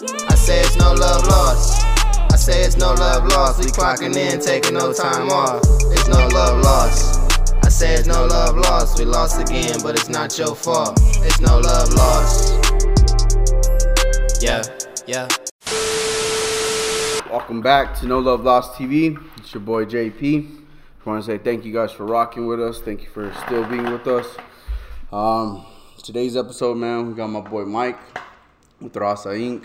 [0.00, 1.82] I say it's no love lost.
[2.32, 3.58] I say it's no love lost.
[3.58, 5.60] We clocking in, taking no time off.
[5.90, 7.42] It's no love lost.
[7.64, 8.96] I say it's no love lost.
[9.00, 11.00] We lost again, but it's not your fault.
[11.24, 12.54] It's no love lost.
[14.40, 14.62] Yeah,
[15.08, 15.26] yeah.
[17.28, 19.20] Welcome back to No Love Lost TV.
[19.38, 20.60] It's your boy JP.
[21.04, 22.80] I want to say thank you guys for rocking with us.
[22.80, 24.36] Thank you for still being with us.
[25.10, 25.66] Um,
[26.04, 27.98] today's episode, man, we got my boy Mike
[28.80, 29.64] with Rasa Inc.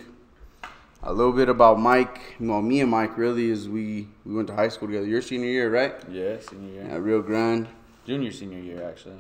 [1.06, 2.22] A little bit about Mike.
[2.40, 5.06] Well, me and Mike really is we we went to high school together.
[5.06, 5.96] Your senior year, right?
[6.10, 6.90] Yeah, senior year.
[6.90, 7.68] At Rio Grande.
[8.06, 9.18] Junior, senior year, actually.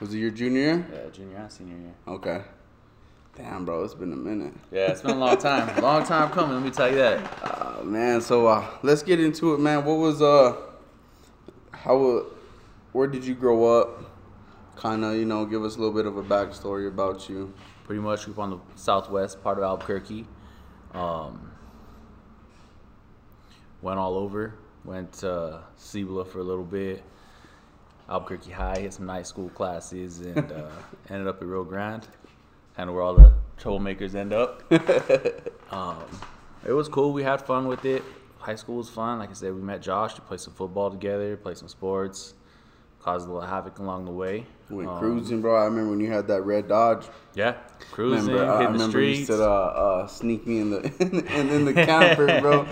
[0.00, 0.86] Was it your junior year?
[0.92, 1.94] Yeah, junior and senior year.
[2.08, 2.42] Okay.
[3.36, 4.52] Damn, bro, it's been a minute.
[4.72, 5.80] Yeah, it's been a long time.
[5.82, 7.38] long time coming, let me tell you that.
[7.42, 9.84] Uh, man, so uh, let's get into it, man.
[9.84, 10.56] What was uh,
[11.70, 12.24] how, uh,
[12.92, 14.10] where did you grow up?
[14.74, 17.52] Kind of, you know, give us a little bit of a backstory about you.
[17.84, 20.26] Pretty much grew up on the southwest part of Albuquerque.
[20.96, 21.52] Um,
[23.82, 24.54] went all over.
[24.84, 27.02] Went to Cibola for a little bit.
[28.08, 30.68] Albuquerque High, hit some night school classes, and uh,
[31.10, 32.06] ended up at Rio Grande.
[32.76, 34.62] Kind of where all the troublemakers end up.
[35.72, 36.04] um,
[36.66, 37.12] it was cool.
[37.12, 38.02] We had fun with it.
[38.38, 39.18] High school was fun.
[39.18, 42.34] Like I said, we met Josh to play some football together, play some sports,
[43.06, 44.44] caused a little havoc along the way.
[44.68, 45.54] Went Um, cruising, bro.
[45.54, 47.06] I remember when you had that red Dodge.
[47.36, 47.54] Yeah,
[47.92, 49.28] cruising, Remember, I hitting the remember you streets.
[49.28, 50.80] said, uh, uh, sneak me in the
[51.38, 52.66] in, in the camper, bro.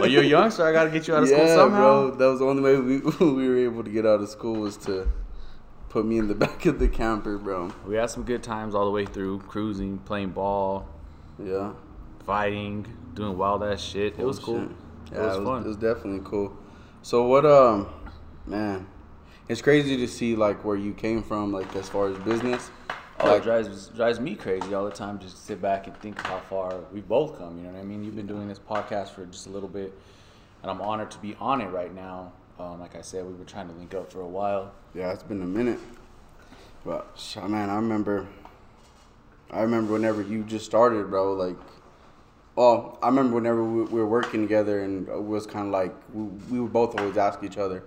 [0.00, 0.64] well, you're a youngster.
[0.64, 2.08] I gotta get you out of school somehow.
[2.08, 2.10] bro.
[2.16, 4.78] That was the only way we we were able to get out of school was
[4.88, 5.06] to
[5.90, 7.70] put me in the back of the camper, bro.
[7.86, 10.88] We had some good times all the way through, cruising, playing ball,
[11.38, 11.72] Yeah.
[12.24, 14.18] fighting, doing wild ass shit.
[14.18, 14.60] It was cool.
[14.60, 14.70] Shit.
[15.12, 15.62] It Yeah, was fun.
[15.64, 16.56] It was definitely cool.
[17.02, 17.44] So what?
[17.44, 17.88] Um,
[18.46, 18.86] man,
[19.48, 22.70] it's crazy to see like where you came from, like as far as business.
[23.20, 25.18] Oh, like, it drives drives me crazy all the time.
[25.18, 27.58] Just to sit back and think how far we've both come.
[27.58, 28.02] You know what I mean?
[28.02, 29.92] You've been doing this podcast for just a little bit,
[30.62, 32.32] and I'm honored to be on it right now.
[32.58, 34.72] Um, like I said, we were trying to link up for a while.
[34.94, 35.80] yeah, it's been a minute.
[36.84, 38.26] But man, I remember.
[39.50, 41.34] I remember whenever you just started, bro.
[41.34, 41.56] Like,
[42.56, 45.94] well, I remember whenever we, we were working together, and it was kind of like
[46.12, 47.84] we, we would both always ask each other,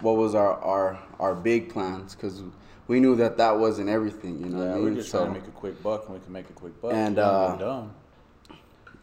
[0.00, 2.42] what was our our our big plans, because
[2.88, 4.38] we knew that that wasn't everything.
[4.40, 4.92] You know Yeah, I we mean?
[4.92, 6.80] are just So- trying to make a quick buck, and we can make a quick
[6.80, 6.92] buck.
[6.92, 7.82] And, uh.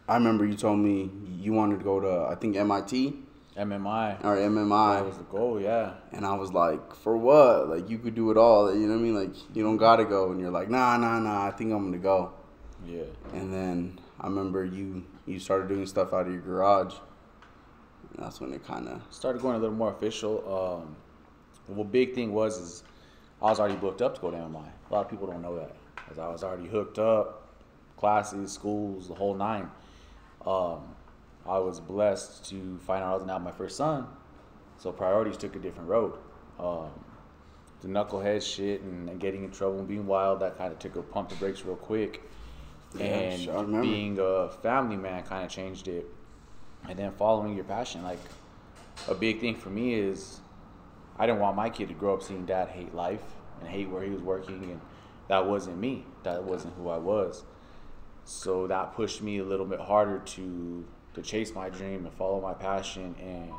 [0.06, 3.14] I remember you told me you wanted to go to I think MIT
[3.56, 4.18] MMI.
[4.22, 5.58] or MMI, That was the goal.
[5.60, 5.92] Yeah.
[6.12, 7.68] and I was like, for what?
[7.70, 8.74] Like you could do it all.
[8.74, 9.14] You know what I mean?
[9.14, 11.46] Like you don't gotta go, and you're like, nah, nah, nah.
[11.46, 12.32] I think I'm gonna go.
[12.86, 13.04] Yeah.
[13.32, 16.94] And then I remember you you started doing stuff out of your garage.
[18.18, 20.82] That's when it kind of started going a little more official.
[20.82, 20.96] Um,
[21.68, 22.84] the big thing was is
[23.42, 24.58] I was already booked up to go to MI.
[24.90, 25.74] A lot of people don't know that,
[26.10, 27.48] as I was already hooked up,
[27.96, 29.70] classes, schools, the whole nine.
[30.46, 30.94] Um,
[31.46, 34.06] I was blessed to find out I was gonna my first son,
[34.78, 36.18] so priorities took a different road.
[36.58, 36.90] Um,
[37.80, 40.96] the knucklehead shit and, and getting in trouble and being wild that kind of took
[40.96, 42.22] a pump the brakes real quick.
[42.96, 46.06] Yeah, and sure, being a family man kind of changed it
[46.88, 48.18] and then following your passion like
[49.08, 50.40] a big thing for me is
[51.18, 53.22] i didn't want my kid to grow up seeing dad hate life
[53.60, 54.80] and hate where he was working and
[55.28, 57.44] that wasn't me that wasn't who i was
[58.24, 62.40] so that pushed me a little bit harder to to chase my dream and follow
[62.40, 63.52] my passion and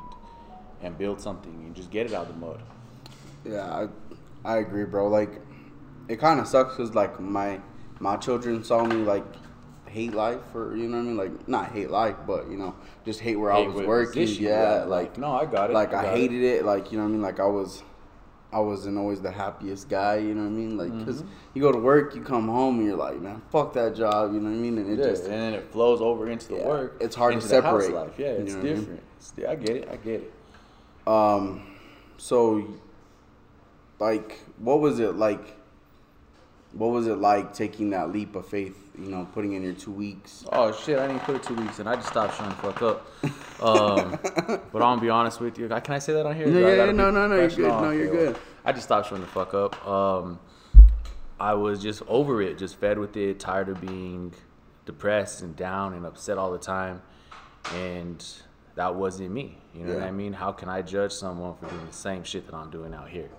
[0.81, 2.61] and build something and just get it out of the mud
[3.45, 3.87] yeah.
[4.43, 5.07] I I agree, bro.
[5.07, 5.41] Like
[6.07, 7.59] it kind of sucks because like my
[7.99, 9.25] my children saw me like
[9.95, 12.75] hate life or you know what I mean like not hate life but you know
[13.05, 15.99] just hate where I was working position, yeah like no, I got it, like I
[15.99, 16.17] I, got it.
[16.19, 16.65] hated it.
[16.65, 17.81] like you know what I mean like I was
[18.51, 21.53] I wasn't always the happiest guy you know what I mean like because Mm-hmm.
[21.53, 24.39] you go to work you come home and you're like man fuck that job you
[24.41, 26.57] know what I mean and it Yeah, just and then it flows over into the
[26.57, 26.97] Yeah, work.
[26.99, 28.13] it's hard to into the house separate, life.
[28.17, 28.79] Yeah, you it's know what I mean?
[28.79, 29.03] different.
[29.17, 29.87] It's- I get it.
[29.89, 30.33] I get it.
[31.07, 31.61] Um,
[32.17, 32.67] so,
[33.99, 35.55] like, what was it like?
[36.75, 38.77] What was it like taking that leap of faith?
[38.99, 40.45] You know, putting in your two weeks.
[40.51, 40.99] Oh shit!
[40.99, 43.07] I didn't put it two weeks, and I just stopped showing fuck up.
[43.61, 44.19] Um,
[44.71, 45.69] but I'm gonna be honest with you.
[45.69, 46.49] Can I say that on here?
[46.49, 47.67] Yeah, I yeah, yeah, no, no, no, you're good.
[47.67, 48.41] No, you're well, good.
[48.65, 49.87] I just stopped showing the fuck up.
[49.87, 50.39] Um,
[51.39, 54.33] I was just over it, just fed with it, tired of being
[54.85, 57.01] depressed and down and upset all the time,
[57.73, 58.25] and
[58.75, 59.57] that wasn't me.
[59.73, 60.33] You know what I mean?
[60.33, 63.29] How can I judge someone for doing the same shit that I'm doing out here?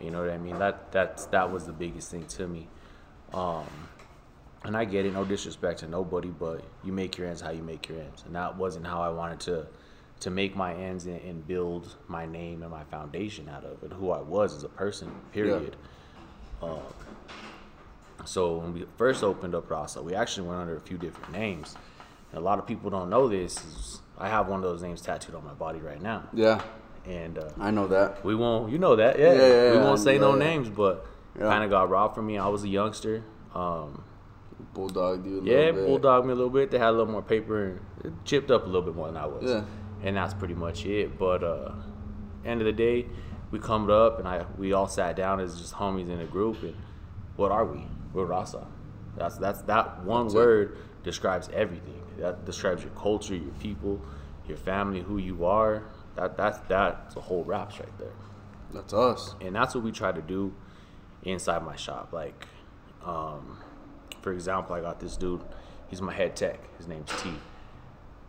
[0.00, 0.58] You know what I mean?
[0.58, 2.68] That that's that was the biggest thing to me.
[3.32, 3.66] Um,
[4.64, 7.62] and I get it, no disrespect to nobody, but you make your ends how you
[7.62, 9.66] make your ends, and that wasn't how I wanted to
[10.20, 13.92] to make my ends and, and build my name and my foundation out of it,
[13.92, 15.10] who I was as a person.
[15.32, 15.76] Period.
[16.62, 16.80] Um,
[18.26, 21.74] So when we first opened up Rasa, we actually went under a few different names.
[22.32, 23.56] And a lot of people don't know this.
[23.64, 26.60] Is I have one of those names tattooed on my body right now, Yeah,
[27.10, 28.24] and uh, I know that.
[28.24, 28.70] we won't.
[28.70, 29.32] You know that, yeah.
[29.32, 30.44] Yeah, yeah, we won't say no yeah.
[30.44, 31.06] names, but
[31.38, 32.38] kind of got robbed from me.
[32.38, 33.24] I was a youngster.
[33.54, 34.04] Um,
[34.74, 35.46] Bulldog, dude.
[35.46, 36.70] yeah, bulldog me a little bit.
[36.70, 39.16] They had a little more paper and it chipped up a little bit more than
[39.16, 39.50] I was.
[39.50, 39.64] Yeah.
[40.02, 41.18] And that's pretty much it.
[41.18, 41.72] But uh,
[42.44, 43.06] end of the day,
[43.50, 46.62] we come up and I we all sat down as just homies in a group.
[46.62, 46.76] And
[47.36, 47.86] what are we?
[48.12, 48.66] We're Rasa.
[49.16, 50.38] That's that's that one That's it.
[50.38, 52.02] word describes everything.
[52.18, 54.00] That describes your culture, your people,
[54.46, 55.84] your family, who you are.
[56.16, 58.12] That that's that's a whole raps right there
[58.74, 59.34] That's us.
[59.40, 60.52] and that's what we try to do
[61.22, 62.12] inside my shop.
[62.12, 62.46] Like,
[63.04, 63.58] um,
[64.22, 65.42] for example, I got this dude.
[65.88, 66.58] He's my head tech.
[66.78, 67.30] His name's T.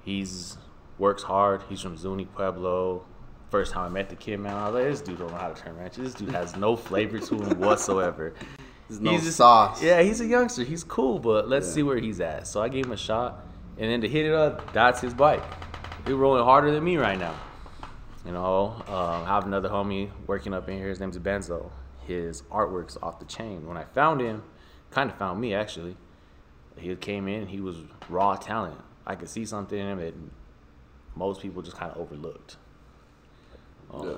[0.04, 0.57] He's
[0.98, 1.63] works hard.
[1.69, 3.06] He's from Zuni Pueblo.
[3.50, 5.50] First time I met the kid, man, I was like, this dude don't know how
[5.50, 6.04] to turn wrenches.
[6.06, 8.34] This dude has no flavor to him whatsoever.
[8.88, 9.81] There's no He's just- sauce.
[9.84, 10.63] Yeah, he's a youngster.
[10.63, 11.74] He's cool, but let's Yeah.
[11.74, 12.48] see where he's at.
[12.48, 13.45] So I gave him a shot,
[13.77, 15.44] and then to hit it up, that's his bike.
[16.06, 17.36] He's rolling harder than me right now.
[18.26, 20.90] You know, um, I have another homie working up in here.
[20.90, 21.72] His name's Benzo.
[22.06, 23.68] His artwork's off the chain.
[23.68, 24.44] When I found him,
[24.92, 25.98] kind of found me actually.
[26.78, 27.48] He came in.
[27.48, 27.78] He was
[28.10, 28.80] raw talent.
[29.06, 30.14] I could see something in him that
[31.16, 32.58] most people just kind of overlooked.
[33.92, 34.18] Um, Yeah.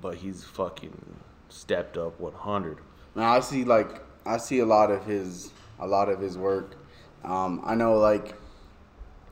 [0.00, 1.14] But he's fucking
[1.48, 2.78] stepped up 100.
[3.14, 6.76] Now I see like I see a lot of his a lot of his work.
[7.24, 8.34] Um, I know like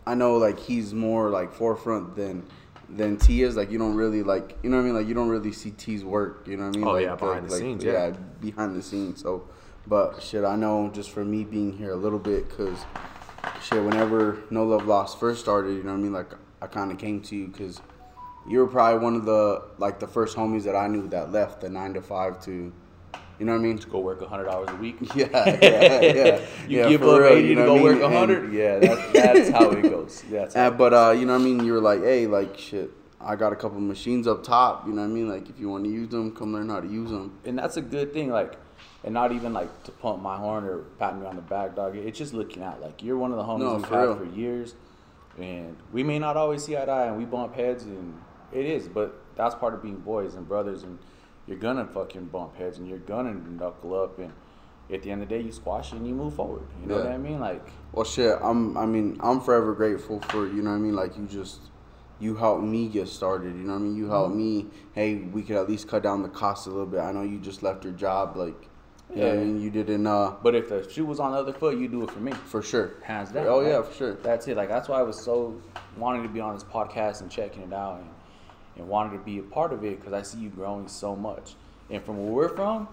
[0.07, 2.47] I know like he's more like forefront than
[2.89, 3.57] than T is.
[3.57, 4.95] Like you don't really like you know what I mean.
[4.95, 6.47] Like you don't really see T's work.
[6.47, 6.89] You know what I mean?
[6.89, 8.11] Oh, like, yeah, behind like, the like, scenes, yeah.
[8.41, 9.23] behind the scenes.
[9.23, 9.49] So,
[9.87, 12.79] but shit, I know just for me being here a little bit, cause
[13.63, 16.13] shit, whenever No Love Lost first started, you know what I mean.
[16.13, 17.81] Like I kind of came to you because
[18.49, 21.61] you were probably one of the like the first homies that I knew that left
[21.61, 22.73] the nine to five to,
[23.39, 23.79] you know what I mean?
[23.79, 24.97] To go work 100 hours a week.
[25.15, 26.41] Yeah, yeah, yeah.
[26.69, 28.05] You yeah, give up real, 80 you to go work mean?
[28.05, 28.53] And- 100?
[28.53, 30.25] Yeah, that, that's how it goes.
[30.31, 31.65] That's Uh, but uh, you know what I mean.
[31.65, 32.91] You were like, hey, like shit.
[33.21, 34.87] I got a couple machines up top.
[34.87, 35.29] You know what I mean.
[35.29, 37.39] Like if you want to use them, come learn how to use them.
[37.45, 38.31] and that's a good thing.
[38.31, 38.55] Like,
[39.05, 41.97] and not even like to pump my horn or pat me on the back, dog.
[41.97, 42.81] It's just looking out.
[42.81, 44.17] Like you're one of the homies No, we've for had real.
[44.17, 44.75] for years,
[45.39, 48.15] and we may not always see eye to eye, and we bump heads, and
[48.53, 48.87] it is.
[48.89, 50.99] But that's part of being boys and brothers, and
[51.47, 54.33] you're gonna fucking bump heads, and you're gonna knuckle up, and
[54.93, 56.63] at the end of the day, you squash it and you move forward.
[56.81, 57.05] You know Yeah.
[57.05, 57.41] what I mean?
[57.41, 58.39] Like, Well, shit.
[58.43, 58.77] I'm.
[58.77, 60.95] I mean, I'm forever grateful for you know what I mean.
[60.95, 61.61] Like you just.
[62.19, 63.95] You helped me get started, you know what I mean?
[63.95, 67.01] You helped me, hey, we could at least cut down the cost a little bit.
[67.01, 68.55] I know you just left your job, like,
[69.15, 69.41] you know I Yeah.
[69.45, 69.61] mean?
[69.61, 72.11] You didn't, uh, but if the shoe was on the other foot, you do it
[72.11, 72.33] for me.
[72.33, 72.93] for sure.
[73.03, 73.47] hands down.
[73.47, 74.15] Oh, yeah, for sure.
[74.15, 74.57] That's it.
[74.57, 75.57] Like that's why I was so
[75.99, 78.09] wanting to be on this podcast and checking it out and,
[78.77, 81.55] and wanted to be a part of it because I see you growing so much.
[81.91, 82.89] And from where we're from,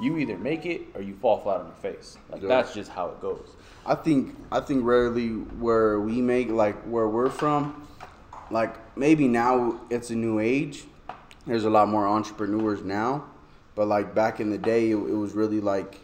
[0.00, 2.16] you either make it or you fall flat on your face.
[2.30, 2.48] Like Yeah.
[2.48, 3.48] that's just how it goes.
[3.84, 7.86] I think I think rarely where we make like where we're from,
[8.50, 10.84] like maybe now it's a new age.
[11.46, 13.24] There's a lot more entrepreneurs now,
[13.74, 15.98] but like back in the day, it, it was really like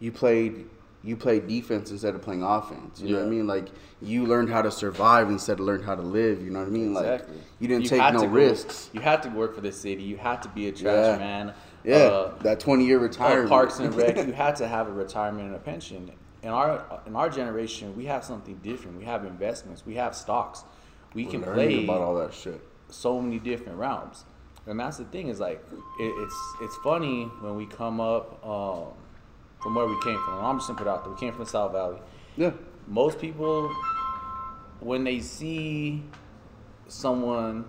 [0.00, 0.68] you played
[1.08, 3.00] you played defense instead of playing offense.
[3.00, 3.46] You know what I mean?
[3.46, 3.68] Like
[4.02, 6.42] you learned how to survive instead of learn how to live.
[6.42, 6.92] You know what I mean?
[6.92, 7.36] Like Exactly.
[7.60, 8.90] you didn't You take no to go- risks.
[8.92, 10.02] You had to work for the city.
[10.02, 11.18] You had to be a trash Yeah.
[11.18, 11.54] man.
[11.84, 13.48] Yeah, Uh, that twenty year uh, retirement.
[13.48, 16.10] Parks and Rec, you had to have a retirement and a pension.
[16.42, 18.98] In our in our generation, we have something different.
[18.98, 19.86] We have investments.
[19.86, 20.64] We have stocks.
[21.14, 22.60] We We're can play about all that shit.
[22.90, 24.24] so many different realms.
[24.66, 25.60] And that's the thing is like
[25.98, 28.92] it, it's it's funny when we come up um,
[29.60, 30.44] from where we came from.
[30.44, 31.12] I'm just gonna put it out there.
[31.12, 31.98] We came from the South Valley.
[32.36, 32.52] Yeah,
[32.86, 33.68] Most people,
[34.80, 36.04] when they see
[36.86, 37.64] someone,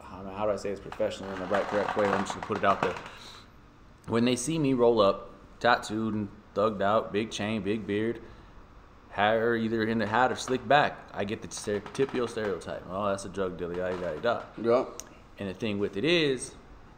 [0.00, 2.06] I don't how do I say this professionally in the right correct way?
[2.06, 2.94] I'm just gonna put it out there.
[4.06, 8.20] When they see me roll up, tattooed and thugged out, big chain, big beard,
[9.10, 11.48] hair either in the hat or slick back, I get the
[11.92, 12.84] typical stereotype.
[12.88, 14.46] Oh, that's a drug dealer, yada yada yada.
[14.62, 14.84] yeah.
[15.38, 16.54] And the thing with it is,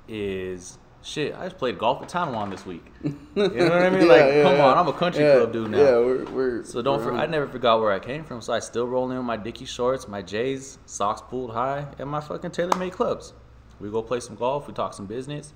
[0.08, 1.34] is shit.
[1.34, 2.84] I just played golf at Tanoan this week.
[3.36, 4.02] You know what I mean?
[4.02, 4.64] Yeah, like, yeah, come yeah.
[4.64, 5.78] on, I'm a country club dude now.
[5.78, 6.98] Yeah, we're, we're So don't.
[6.98, 8.40] we're For, I never forgot where I came from.
[8.40, 12.08] So I still roll in with my Dickie shorts, my J's, socks pulled high, and
[12.08, 13.32] my fucking TaylorMade clubs.
[13.80, 14.68] We go play some golf.
[14.68, 15.52] We talk some business.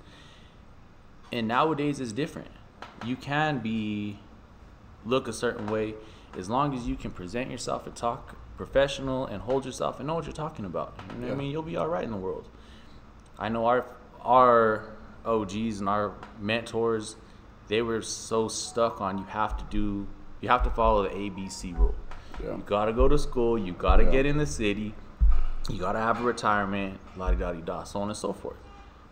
[1.31, 2.51] And nowadays it's different.
[3.05, 4.19] You can be
[5.05, 5.95] look a certain way
[6.37, 10.15] as long as you can present yourself and talk professional and hold yourself and know
[10.15, 10.99] what you're talking about.
[11.15, 11.49] You know what I mean?
[11.51, 12.49] You'll be all right in the world.
[13.37, 13.85] I know our
[14.21, 14.98] our
[15.29, 17.15] OGs and our mentors,
[17.67, 20.07] they were so stuck on you have to do
[20.41, 21.93] you have to follow the ABC rule.
[22.41, 22.55] Yeah.
[22.55, 24.11] You gotta go to school, you gotta Yeah.
[24.11, 24.95] get in the city,
[25.69, 28.55] you gotta have a retirement, la di da di da, so on and so forth.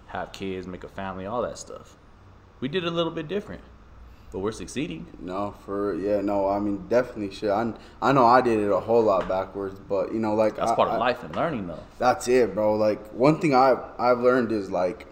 [0.07, 1.97] Have kids, make a family, all that stuff.
[2.61, 3.61] We did a little bit different.
[4.29, 5.07] but we're succeeding.
[5.21, 6.49] No, for yeah, no.
[6.49, 7.49] I mean, definitely shit.
[7.49, 7.71] I,
[8.01, 10.75] I know I did it a whole lot backwards, but you know, like That's I-
[10.75, 11.79] part of I- life and learning, though.
[11.97, 12.75] That's it, bro.
[12.75, 15.07] Like one thing I've I've learned is like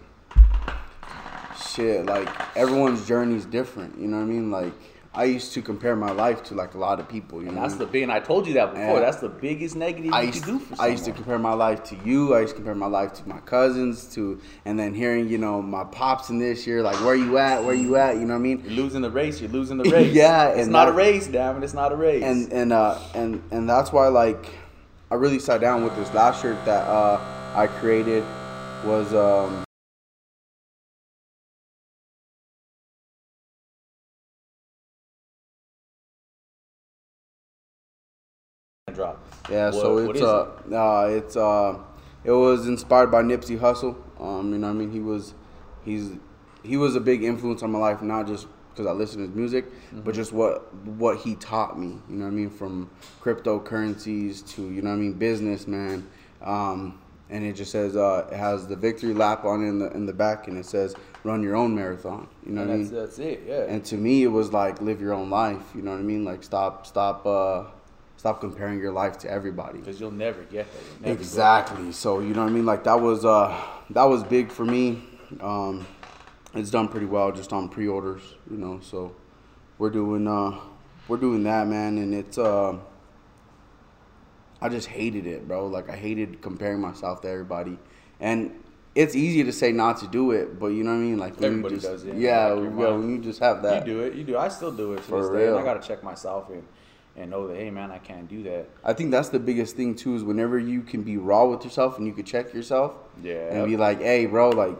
[1.76, 2.06] shit.
[2.06, 3.98] Like everyone's journey is different.
[4.00, 4.50] You know what I mean?
[4.50, 4.72] Like
[5.14, 7.40] I used to compare my life to like a lot of people.
[7.40, 7.92] You And know, that's what the mean?
[7.92, 8.02] big.
[8.04, 8.94] And I told you that before.
[8.96, 9.00] Yeah.
[9.00, 11.54] That's the biggest negative I you used, can do for I used to compare my
[11.54, 12.34] life to you.
[12.34, 15.62] I used to compare my life to my cousins, to and then hearing you know
[15.62, 18.40] my pops in this year, like where you at, where you at, you know what
[18.40, 18.60] I mean?
[18.64, 19.40] You're losing the race.
[19.40, 20.12] You're losing the race.
[20.12, 21.64] Yeah, it's and not a race, damn it.
[21.64, 22.22] It's not a race.
[22.22, 24.44] and and uh and and that's why like
[25.10, 27.18] I really sat down with this last shirt that uh
[27.54, 28.22] I created
[28.84, 29.65] was um
[38.96, 39.16] drop.
[39.50, 40.42] yeah What- so it's uh,
[40.84, 41.78] uh it's uh
[42.24, 43.94] it was inspired by Nipsey Hussle.
[44.18, 44.90] Um you know what I mean?
[44.98, 45.34] He was
[45.84, 46.06] he's
[46.70, 49.36] he was a big influence on my life not just because I listen to his
[49.42, 50.00] music Mm-hmm.
[50.04, 50.52] but just what
[51.04, 51.90] what he taught me.
[52.10, 52.50] You know what I mean?
[52.50, 52.90] From
[53.22, 56.06] cryptocurrencies to you know what I mean business man.
[56.42, 56.98] Um
[57.28, 60.06] and it just says uh it has the victory lap on it in the in
[60.06, 62.28] the back and it says run your own marathon.
[62.44, 63.00] You know And what I that's, mean?
[63.00, 63.38] that's it.
[63.48, 63.62] Yeah.
[63.74, 65.64] and to me it was like live your own life.
[65.74, 66.24] You know what i mean?
[66.24, 67.64] Like stop stop uh
[68.16, 70.82] stop comparing your life to everybody Because you'll never get there.
[70.82, 73.56] You'll never get exactly so you know what i mean like that was uh
[73.90, 75.02] that was big for me
[75.40, 75.86] um
[76.54, 79.14] it's done pretty well just on pre-orders you know so
[79.78, 80.58] we're doing uh
[81.08, 82.76] we're doing that man and it's uh
[84.62, 87.78] i just hated it bro like i hated comparing myself to everybody
[88.20, 88.50] and
[88.94, 91.34] it's easy to say not to do it but you know what i mean like
[91.42, 92.16] Everybody you just, does it.
[92.16, 94.14] yeah yeah when you just have that You do it.
[94.14, 94.38] You do.
[94.38, 95.44] I still do it to For this day.
[95.48, 95.58] Real.
[95.58, 96.62] I gotta check myself and
[97.16, 98.68] and know that hey man, I can't do that.
[98.84, 101.98] I think that's the biggest thing too is whenever you can be raw with yourself
[101.98, 102.92] and you can check yourself
[103.22, 103.52] Yeah.
[103.54, 104.76] and be like, hey, bro, like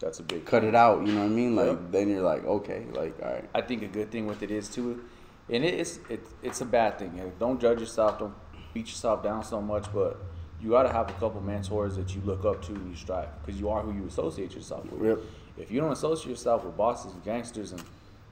[0.00, 1.06] That's a big cut it out.
[1.06, 1.54] You know what I mean?
[1.56, 3.48] Like then you're like, okay, like all right.
[3.54, 5.04] I think a good thing with it is too,
[5.48, 7.12] and it is it, it's a bad thing.
[7.38, 8.18] Don't judge yourself.
[8.18, 8.34] Don't
[8.74, 9.86] beat yourself down so much.
[9.92, 10.18] But
[10.60, 13.28] you got to have a couple mentors that you look up to and you strive
[13.44, 15.02] because you are who you associate yourself with.
[15.08, 15.18] Yep.
[15.58, 17.82] If you don't associate yourself with bosses, and gangsters, and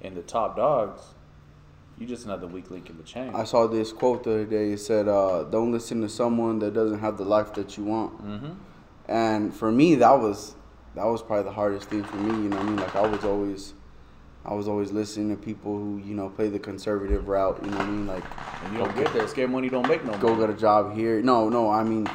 [0.03, 1.03] and the top dogs,
[2.01, 3.31] you're just another weak link in the chain.
[3.35, 4.73] I saw this quote the other day.
[4.73, 8.19] It said, uh, "Don't listen to someone that doesn't have the life that you want."
[8.25, 8.53] mm-hmm.
[9.07, 10.55] And for me, that was
[10.95, 12.31] that was probably the hardest thing for me.
[12.43, 12.77] You know what I mean?
[12.77, 13.75] Like I was always.
[14.43, 17.61] I was always listening to people who, you know, play the conservative route.
[17.63, 18.07] You know what I mean?
[18.07, 18.25] Like,
[18.65, 19.29] And you don't get there.
[19.29, 20.41] Scared money don't make no go money.
[20.41, 21.21] get a job here.
[21.21, 21.69] No, no.
[21.69, 22.07] I mean,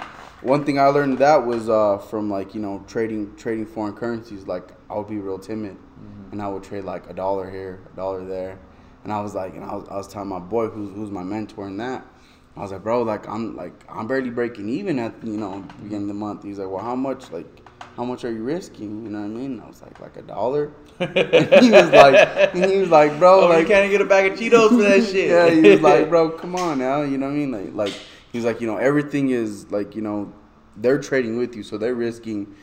[0.41, 4.47] one thing I learned that was uh, from like you know trading trading foreign currencies.
[4.47, 5.77] Like I would be real timid,
[6.31, 8.57] and I would trade like a dollar here, a dollar there,
[9.05, 11.23] and I was like, and I was, I was telling my boy who's who's my
[11.23, 12.03] mentor in that.
[12.57, 16.03] I was like, bro, like I'm like I'm barely breaking even at you know beginning
[16.03, 16.43] of the month.
[16.43, 17.45] He's like, well, how much like
[17.95, 19.03] how much are you risking?
[19.03, 19.59] You know what I mean?
[19.61, 20.71] I was like, like a dollar.
[20.97, 21.05] he
[21.71, 24.69] was like, he was like, bro, Oh, like you can't get a bag of Cheetos
[24.69, 25.29] for that shit.
[25.29, 27.03] yeah, he was like, bro, come on now.
[27.03, 27.51] You know what I mean?
[27.51, 27.99] Like, like
[28.33, 30.33] he's like, you know, everything is like, you know,
[30.77, 32.55] they're trading with you, so they're risking,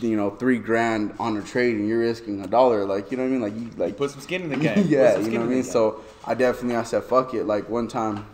[0.00, 2.84] you know, three grand on a trade, and you're risking a dollar.
[2.84, 3.40] Like, you know what I mean?
[3.42, 4.86] Like, you like Put some skin in the game.
[4.88, 5.62] Yeah, you know what I mean.
[5.64, 7.44] So I definitely, I said, fuck it.
[7.44, 8.26] Like one time,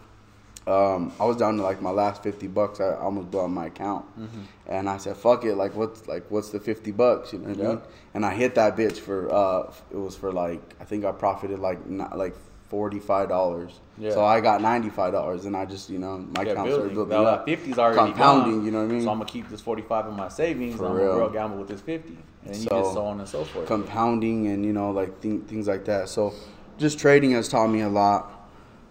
[0.66, 2.80] um, I was down to like my last fifty bucks.
[2.80, 4.40] I almost blew out my account, Mm-hmm.
[4.68, 5.54] and I said, "Fuck it!
[5.56, 7.68] Like, what's like, what's the fifty bucks?" You know what I Yeah.
[7.70, 7.80] mean?
[8.14, 9.32] And I hit that bitch for.
[9.32, 12.34] Uh, it was for like I think I profited like not like
[12.70, 13.80] forty five dollars.
[13.98, 14.12] Yeah.
[14.14, 16.72] So I got ninety five dollars, and I just you know my Yeah, account building.
[16.72, 17.46] started building Now up.
[17.46, 18.54] 50's already compounding.
[18.54, 19.02] gone, You know what I mean?
[19.04, 20.76] So I'm gonna keep this 45 in my savings.
[20.76, 23.18] For and I'm gonna real gamble with this 50, and you So, just so on
[23.18, 23.66] and so forth.
[23.66, 26.08] compounding and you know like th- things like that.
[26.08, 26.32] So
[26.78, 28.32] just trading has taught me a lot.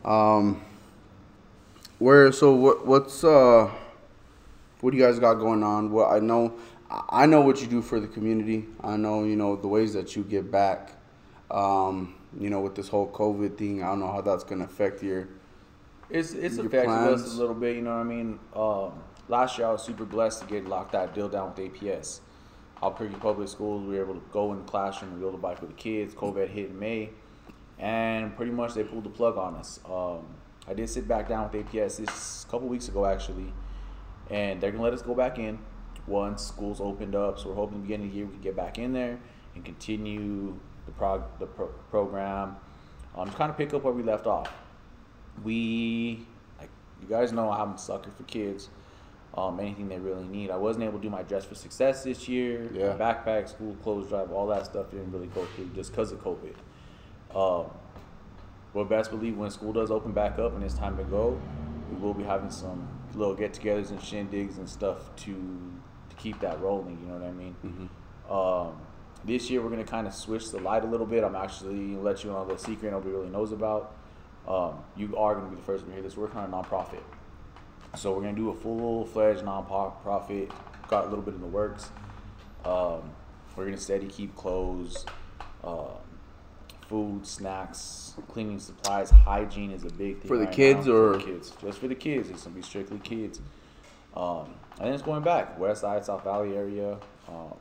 [0.05, 0.61] Um,
[1.97, 3.69] where so what what's uh
[4.81, 5.91] what do you guys got going on?
[5.91, 6.53] What I know
[7.09, 8.65] I know what you do for the community.
[8.81, 10.93] I know you know the ways that you give back.
[11.51, 15.03] Um, you know with this whole COVID thing, I don't know how that's gonna affect
[15.03, 15.27] your.
[16.09, 17.75] It's it's Your affected us a little bit.
[17.75, 18.39] You know what I mean?
[18.55, 22.21] Um, last year I was super blessed to get locked that deal down with APS.
[22.81, 25.59] Albuquerque Public Schools, we were able to go in the classroom and build a bike
[25.59, 26.15] with the kids.
[26.15, 27.09] COVID hit in May,
[27.77, 29.81] and pretty much they pulled the plug on us.
[29.85, 30.25] Um,
[30.67, 33.51] I did sit back down with APS this a couple weeks ago actually,
[34.29, 35.59] and they're gonna let us go back in
[36.07, 37.37] once schools opened up.
[37.37, 39.19] So we're hoping the beginning of the year we can get back in there
[39.55, 40.57] and continue
[40.89, 42.55] the prog the pro- program.
[43.15, 44.51] Um, kind of pick up where we left off
[45.43, 46.25] we
[46.59, 46.69] like
[47.01, 48.69] you guys know I'm a sucker for kids.
[49.37, 50.49] Um, anything they really need.
[50.49, 52.67] I wasn't able to do my dress for success this year.
[52.73, 52.95] Yeah.
[52.95, 56.19] My backpack, school clothes drive, all that stuff didn't really go through just because of
[56.19, 56.55] COVID.
[57.35, 57.69] Um,
[58.73, 61.39] but best believe when school does open back up and it's time to go,
[61.91, 65.71] we will be having some little get-togethers and shindigs and stuff to
[66.09, 66.97] to keep that rolling.
[66.99, 67.55] You know what I mean?
[68.27, 68.81] Um,
[69.25, 71.23] this year we're gonna kind of switch the light a little bit.
[71.23, 73.95] I'm actually gonna let you know a little secret nobody really knows about.
[74.47, 76.17] Um, you are gonna be the first one to hear this.
[76.17, 77.01] We're kind of nonprofit,
[77.95, 80.51] so we're gonna do a full fledged nonprofit.
[80.87, 81.89] Got a little bit in the works.
[82.65, 83.11] Um,
[83.55, 85.05] we're gonna steady keep clothes,
[85.63, 85.87] um,
[86.87, 90.93] food, snacks, cleaning supplies, hygiene is a big thing For the right kids now.
[90.93, 91.53] or- for the kids?
[91.61, 92.29] Just for the kids.
[92.29, 93.39] It's gonna be strictly kids.
[94.15, 94.47] Um,
[94.79, 96.97] and then it's going back West Side, South Valley area,
[97.27, 97.53] um,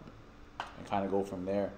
[0.78, 1.72] and kind of go from there.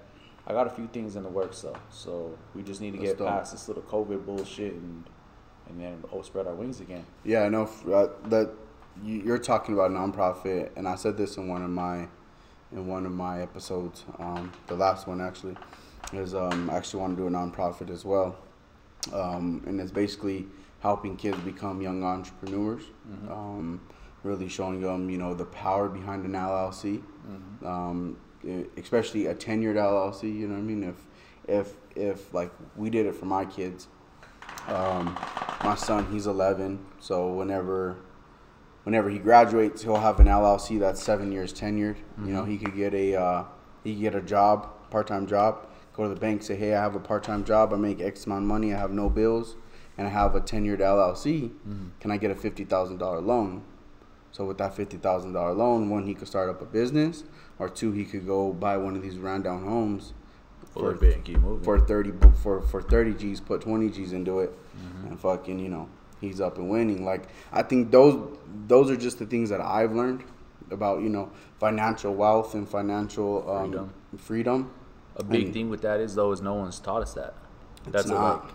[0.47, 3.11] I got a few things in the works though, so we just need to That's
[3.11, 5.05] get past this little COVID bullshit and
[5.69, 7.05] and then oh, spread our wings again.
[7.25, 8.51] Yeah, I know uh, that
[9.05, 12.09] you- you're talking about nonprofit, and I said this in one of my
[12.73, 15.57] in one of my episodes, um, the last one actually,
[16.13, 18.37] is um, I actually want to do a nonprofit as well,
[19.13, 20.47] um, and it's basically
[20.81, 22.83] helping kids become young entrepreneurs,
[23.31, 23.81] um,
[24.25, 27.03] really showing them you know the power behind an LLC,
[27.65, 28.17] um, e-
[28.77, 30.25] especially a tenured LLC.
[30.25, 30.83] You know what I mean?
[30.85, 30.97] If
[31.49, 33.89] if if like we did it for my kids,
[34.69, 35.17] um,
[35.65, 37.97] my son he's 11 so whenever
[38.85, 42.75] whenever he graduates he'll have an llc that's seven years tenured you know he could
[42.75, 43.45] get a uh,
[43.85, 46.95] he could get a job part-time job go to the bank say hey i have
[46.95, 49.57] a part-time job i make x amount of money i have no bills
[49.99, 51.51] and i have a tenured llc
[52.01, 53.63] can i get a $50000 loan
[54.33, 57.25] so with that $50000 loan one he could start up a business
[57.59, 60.13] or two he could go buy one of these rundown homes
[60.75, 61.65] For a bit and keep moving.
[61.65, 65.09] for thirty for for thirty G's, put twenty G's into it, Mm-hmm.
[65.09, 65.89] and fucking you know
[66.21, 67.05] he's up and winning.
[67.05, 68.15] Like I think those
[68.67, 70.23] those are just the things that I've learned
[70.71, 73.93] about you know financial wealth and financial um, Freedom.
[74.17, 74.71] freedom.
[75.17, 77.35] A big And- thing with that is though is no one's taught us that.
[77.87, 78.45] That's not.
[78.45, 78.55] like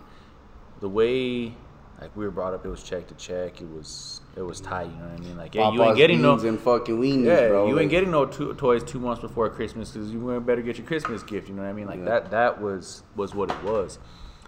[0.80, 1.54] the way
[2.00, 2.64] like we were brought up.
[2.64, 3.60] It was check to check.
[3.60, 4.84] It was it was tight.
[4.88, 5.36] You know what I mean?
[5.36, 7.66] Like yeah, you ain't getting no and fucking weenies, yeah, bro.
[7.68, 10.76] you Like, ain't getting no to- toys two months before Christmas because you better get
[10.78, 11.48] your Christmas gift.
[11.48, 11.86] You know what I mean?
[11.86, 12.04] Like Yeah.
[12.06, 13.98] that that was was what it was.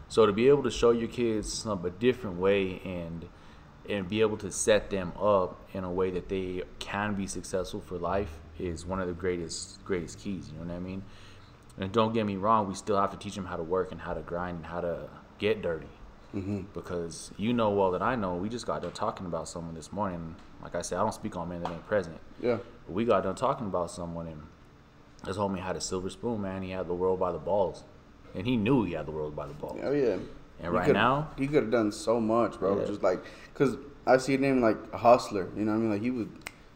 [0.09, 3.27] So to be able to show your kids some a different way and
[3.89, 7.81] and be able to set them up in a way that they can be successful
[7.81, 10.49] for life is one of the greatest greatest keys.
[10.51, 11.03] You know what I mean?
[11.79, 14.01] And don't get me wrong, we still have to teach them how to work and
[14.01, 15.09] how to grind and how to
[15.39, 15.87] get dirty.
[16.35, 16.63] Mm-hmm.
[16.75, 18.35] Because you know well that I know.
[18.35, 20.37] We just got done talking about someone this morning.
[20.63, 22.19] Like I said, I don't speak on men that ain't present.
[22.43, 24.43] yeah, But we got done talking about someone, and
[25.25, 26.63] this homie had a silver spoon, man.
[26.63, 27.85] He had the world by the balls,
[28.35, 29.81] and he knew he had the world by the balls.
[29.83, 30.15] oh yeah.
[30.15, 30.25] And
[30.61, 32.81] He right now- he could have done so much, bro.
[32.81, 32.87] Yeah.
[32.87, 35.49] Just like because I see a name like a hustler.
[35.57, 35.91] You know what I mean?
[35.93, 36.27] Like he was,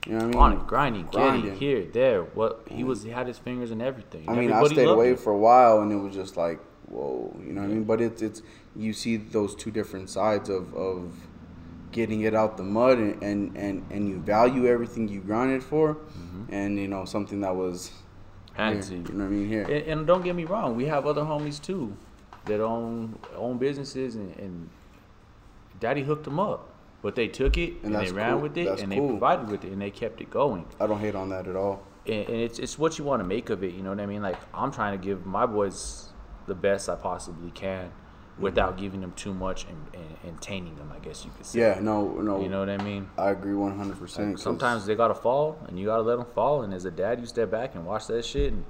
[0.07, 0.37] you know what I mean?
[0.39, 1.43] On it, grinding, Grinding.
[1.43, 2.23] getting here, there.
[2.23, 4.29] What he was, he had his fingers in everything.
[4.29, 5.17] I mean, I stayed away him.
[5.17, 7.85] for a while, and it was just like, whoa, you know what I mean?
[7.85, 8.43] But it's it's
[8.77, 11.13] you see those two different sides of of
[11.93, 15.95] getting it out the mud, and and and, and you value everything you grinded for,
[15.95, 16.45] mm-hmm.
[16.53, 17.93] and you know something that was
[18.57, 19.49] to you know what I mean?
[19.49, 21.97] Here, And, and don't get me wrong, we have other homies too
[22.47, 24.69] that own own businesses, and, and
[25.81, 26.69] Daddy hooked them up.
[27.03, 28.43] But they took it And and, they ran cool.
[28.43, 29.03] with it That's and cool.
[29.03, 30.67] they provided with it and they kept it going.
[30.79, 31.83] I don't hate on that at all.
[32.07, 33.75] and, and it's it's what you want to make of it.
[33.75, 34.23] You know what I mean?
[34.23, 36.11] Like I'm trying to give my boys
[36.47, 37.91] the best I possibly can,
[38.43, 40.93] without giving them too much and, and, and tainting them.
[40.95, 41.61] I guess you could say.
[41.61, 43.09] Yeah, no, no, You know what I mean?
[43.17, 44.39] I agree one hundred percent.
[44.41, 46.63] Sometimes they gotta fall, and you gotta let them fall.
[46.63, 48.65] And as a dad, you step back and watch that shit, and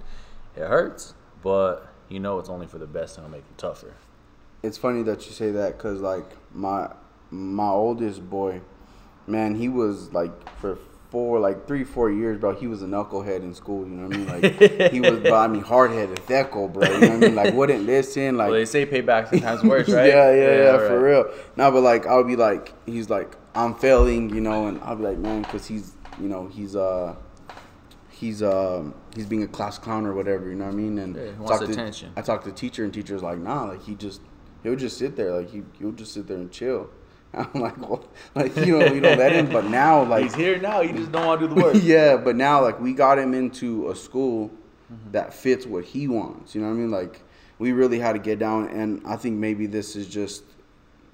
[0.57, 3.95] it hurts, but you know it's only for the best, and it'll make them tougher.
[4.63, 6.89] it's funny that you say that because like my
[7.31, 8.61] my oldest boy
[9.27, 10.77] man he was like for
[11.13, 14.15] four like three four years bro he was a knucklehead in school you know what
[14.15, 17.17] i mean like he was but i mean hard-headed theco bro you know what i
[17.19, 20.09] mean like wouldn't listen like Well, they say payback sometimes worse, right?
[20.09, 21.11] yeah, yeah, yeah, for right.
[21.11, 21.25] real.
[21.57, 25.05] No, but like I'll be like, he's like, I'm failing, you know, and I'll be
[25.05, 27.15] like, man, because he's, you know, he's uh,
[28.11, 30.99] he's um, he's being a class clown or whatever, you know what I mean?
[30.99, 32.13] And Yeah, I talked to- attention.
[32.17, 34.21] I talked to the teacher, and teacher's like, nah, like he just,
[34.63, 36.89] he'll just sit there, like he, he'll just sit there and chill.
[37.55, 40.59] I'm like, well, like you know, you don't let him, but now like He's here
[40.59, 40.83] now.
[40.83, 41.77] He just don't want to do the work.
[41.83, 44.51] yeah, but now like we got him into a school
[44.93, 45.13] Mm-hmm.
[45.13, 46.55] that fits what he wants.
[46.55, 46.91] You know what I mean?
[46.91, 47.23] Like
[47.59, 50.45] we really had to get down, and I think maybe this is just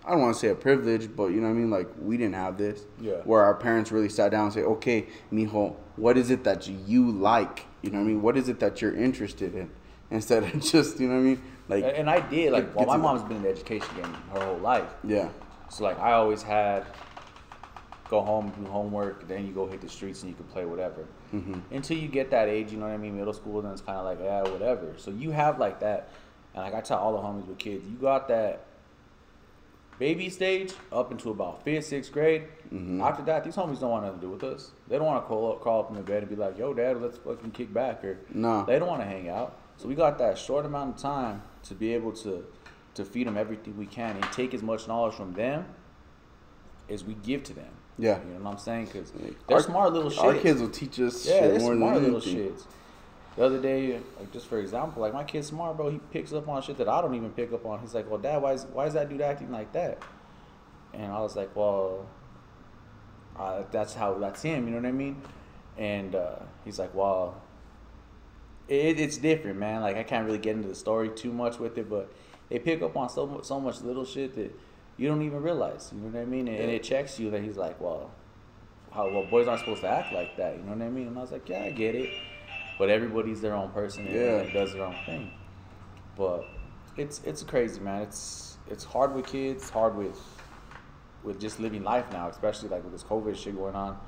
[0.05, 1.71] I don't want to say a privilege, but you know what I mean?
[1.71, 2.87] Like we didn't have this.
[3.01, 3.13] Yeah.
[3.25, 7.13] Where our parents really sat down and say, okay, mijo, what is it that you
[7.13, 7.67] like?
[7.83, 8.23] You know what I mean?
[8.23, 9.71] What is it that you're interested in?
[10.11, 11.43] Instead of just you know what I mean?
[11.69, 12.75] Like And and I did like.
[12.75, 14.91] Well, my mom's been in the education game her whole life.
[15.05, 15.29] yeah,
[15.71, 16.85] So like I always had
[18.09, 21.05] go home, do homework, then you go hit the streets and you can play whatever.
[21.35, 21.75] Mm-hmm.
[21.75, 23.99] Until you get that age, you know what I mean, middle school, then it's kind
[23.99, 24.95] of like yeah, whatever.
[24.97, 26.09] So you have like that,
[26.55, 28.65] and like I tell all the homies with kids, you got that
[29.99, 32.45] baby stage up into about fifth, sixth grade.
[32.73, 33.03] Mm-hmm.
[33.03, 34.71] After that, these homies don't want nothing to do with us.
[34.89, 36.73] They don't want to call up, crawl up in the bed and be like, "Yo,
[36.73, 38.65] dad, let's fucking kick back," or No.
[38.65, 39.57] they don't want to hang out.
[39.77, 42.45] So we got that short amount of time to be able to
[42.99, 45.65] to feed them everything we can and take as much knowledge from them
[46.89, 47.71] as we give to them.
[47.97, 48.19] Yeah.
[48.21, 48.87] You know what I'm saying?
[48.87, 50.25] Because they're Our- smart little shit.
[50.25, 52.65] Our kids will teach us Yeah, shit they're more smart little shits.
[53.37, 55.91] The other day, like just for example, like my kid's smart, bro.
[55.91, 57.79] He picks up on shit that I don't even pick up on.
[57.79, 60.03] He's like, "Well, Dad, why is why is that dude acting like that?"
[60.93, 62.07] And I was like, "Well,
[63.39, 65.23] uh, that's how that's him." You know what I mean?
[65.77, 67.41] And uh, he's like, "Well,
[68.67, 69.83] it, it's different, man.
[69.83, 72.13] Like I can't really get into the story too much with it, but
[72.51, 74.53] they pick up on so much, so much little shit that
[74.97, 75.91] you don't even realize.
[75.95, 76.49] You know what I mean?
[76.49, 78.11] And, and it checks you that he's like, well,
[78.93, 80.57] how well boys aren't supposed to act like that.
[80.57, 81.09] You know what I mean?
[81.09, 82.11] And I was like, yeah, I get it,
[82.79, 84.53] but everybody's their own person and, Yeah.
[84.53, 85.31] does their own thing.
[86.17, 86.45] But
[86.97, 88.03] it's it's crazy, man.
[88.03, 89.71] It's it's hard with kids.
[89.71, 90.19] Hard with
[91.23, 93.99] with just living life now, especially like with this COVID shit going on.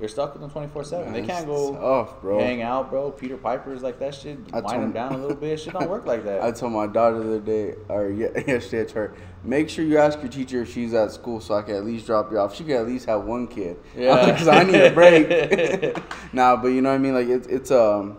[0.00, 1.12] You're stuck with them 24 seven.
[1.12, 2.38] They can't go tough, bro.
[2.40, 3.10] hang out, bro.
[3.10, 4.38] Peter Piper's like that shit.
[4.50, 5.60] I Wind them down a little bit.
[5.60, 6.42] Shit don't work like that.
[6.44, 9.98] I told my daughter the other day, or ye- yesterday, to her, make sure you
[9.98, 12.56] ask your teacher if she's at school so I can at least drop you off.
[12.56, 13.76] She can at least have one kid.
[13.94, 14.24] Yeah.
[14.32, 15.98] Because I need a break.
[16.32, 17.12] nah, but you know what I mean?
[17.12, 18.16] Like, it's, it's um,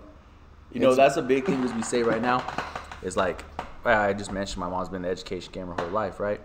[0.72, 2.44] You know, that's a big thing as we say right now.
[3.02, 3.44] Is like,
[3.84, 6.42] I just mentioned my mom's been in the education game her whole life, right?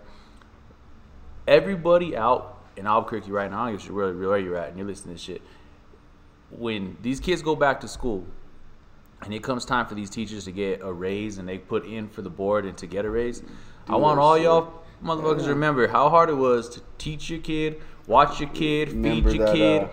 [1.47, 4.77] Everybody out in Albuquerque right now, I don't give a where, where you're at and
[4.77, 5.41] you're listening to this shit.
[6.51, 8.25] When these kids go back to school
[9.23, 12.07] and it comes time for these teachers to get a raise and they put in
[12.07, 13.41] for the board and to get a raise,
[13.89, 14.43] I want all shit.
[14.45, 18.89] y'all motherfuckers to remember how hard it was to teach your kid, watch your kid,
[18.89, 19.87] Remember feed your that, kid uh,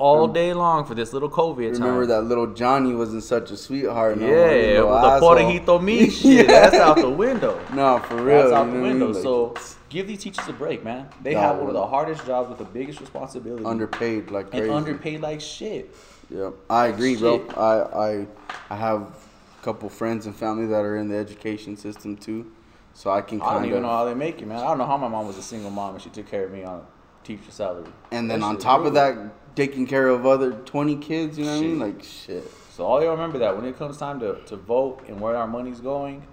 [0.00, 1.82] all day long for this little COVID time.
[1.82, 4.18] remember that little Johnny wasn't such a sweetheart.
[4.18, 5.20] no Yeah, little the.
[5.20, 6.46] Portahito me shit.
[6.46, 7.60] That's out the window.
[7.74, 8.38] No, for real.
[8.38, 9.00] That's out the know what I mean?
[9.00, 9.12] window.
[9.12, 9.54] Like, so
[9.90, 11.08] give these teachers a break, man.
[11.22, 13.64] They have one of the hardest jobs with the biggest responsibility.
[13.64, 15.94] underpaid like and underpaid like shit.
[16.30, 17.44] Yeah, I agree, bro.
[17.56, 18.26] I, I
[18.70, 22.50] I have a couple friends and family that are in the education system too,
[22.94, 23.94] so I can I don't even know of.
[23.98, 24.58] how they make it, man.
[24.58, 26.52] I don't know how my mom was a single mom and she took care of
[26.52, 26.86] me on
[27.24, 27.90] teacher salary.
[28.12, 29.16] And then on shit top of that,
[29.54, 31.38] taking care of other twenty kids.
[31.38, 31.78] You know what I mean?
[31.78, 32.50] Like shit.
[32.72, 35.46] So all y'all remember that when it comes time to, to vote and where our
[35.46, 36.26] money's going,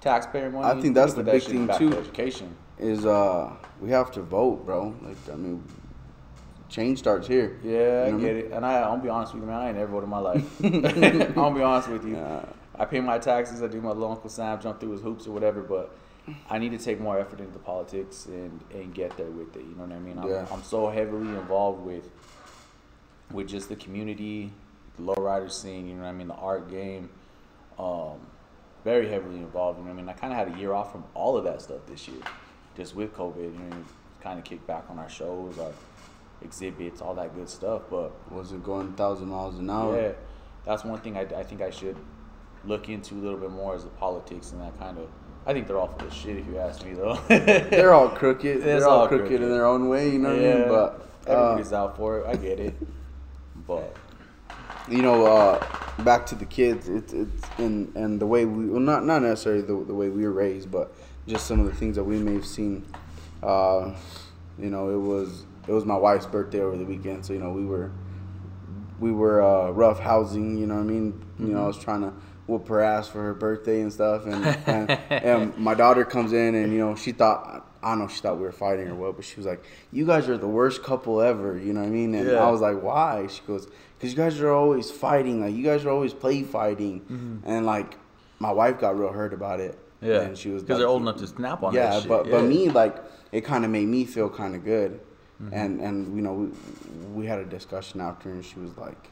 [0.00, 0.64] taxpayer money.
[0.78, 1.90] I think that's the that big thing, too.
[1.90, 2.54] To education.
[2.78, 4.94] Is uh we have to vote, bro.
[5.02, 5.62] Like I mean,
[6.68, 7.58] change starts here.
[7.62, 8.44] Yeah, You know I get mean?
[8.46, 8.52] it.
[8.52, 9.60] And I, I'll be honest with you, man.
[9.60, 10.60] I ain't never voted in my life.
[11.36, 12.16] I'll be honest with you.
[12.16, 12.40] Nah.
[12.78, 13.62] I pay my taxes.
[13.62, 15.60] I do my little Uncle Sam jump through his hoops or whatever.
[15.60, 15.94] But
[16.48, 19.62] I need to take more effort into politics and, and get there with it.
[19.62, 20.18] You know what I mean?
[20.18, 20.46] I'm, Yeah.
[20.50, 22.08] I'm so heavily involved with
[23.32, 24.52] with just the community,
[24.96, 25.86] the lowrider scene.
[25.88, 26.28] You know what I mean?
[26.28, 27.10] The art game.
[27.78, 28.18] Um,
[28.84, 29.78] very heavily involved.
[29.78, 30.08] You know what I mean?
[30.08, 32.20] I kind of had a year off from all of that stuff this year,
[32.76, 33.52] just with COVID.
[33.52, 33.84] You know,
[34.20, 35.72] kind of kicked back on our shows, our
[36.42, 37.82] exhibits, all that good stuff.
[37.90, 40.00] But Was it going thousand miles an hour?
[40.00, 40.12] yeah,
[40.64, 41.96] that's one thing I, I think I should
[42.64, 45.08] look into a little bit more is the politics and that kind of.
[45.46, 47.14] I think they're all full of shit if you ask me though.
[47.28, 48.62] They're all crooked.
[48.62, 49.42] They're all, all crooked, crooked.
[49.42, 50.10] in their own way.
[50.10, 50.68] You know what I yeah, mean?
[50.68, 52.26] But uh, everybody's out for it.
[52.26, 52.74] I get it,
[53.70, 53.94] but
[54.90, 55.64] you know, uh,
[56.02, 56.88] back to the kids.
[56.88, 60.24] It's it's and and the way we well not not necessarily the, the way we
[60.24, 60.92] were raised, but
[61.28, 62.84] just some of the things that we may have seen.
[63.42, 63.94] Uh,
[64.58, 67.52] you know, it was it was my wife's birthday over the weekend, so you know
[67.52, 67.92] we were
[68.98, 70.58] we were uh, rough housing.
[70.58, 71.24] You know what I mean?
[71.38, 72.12] You know, I was trying to
[72.50, 76.54] whoop her ass for her birthday and stuff, and and, and my daughter comes in,
[76.54, 77.66] and you know she thought.
[77.82, 78.08] I don't know.
[78.08, 80.46] She thought we were fighting or what, but she was like, "You guys are the
[80.46, 82.14] worst couple ever." You know what I mean?
[82.14, 82.34] And Yeah.
[82.46, 83.66] I was like, "Why?" She goes,
[83.98, 85.40] "Cause you guys are always fighting.
[85.42, 87.96] Like you guys are always play fighting." And like,
[88.38, 89.78] my wife got real hurt about it.
[90.02, 90.06] Mm-hmm.
[90.12, 92.08] yeah, and she was because like, they're old enough to snap on yeah, that shit.
[92.10, 92.32] but yeah.
[92.32, 92.96] but me like
[93.32, 95.00] it kind of made me feel kind of good,
[95.42, 95.54] Mm-hmm.
[95.54, 96.48] and and you know we
[97.22, 99.02] we had a discussion after, and she was like,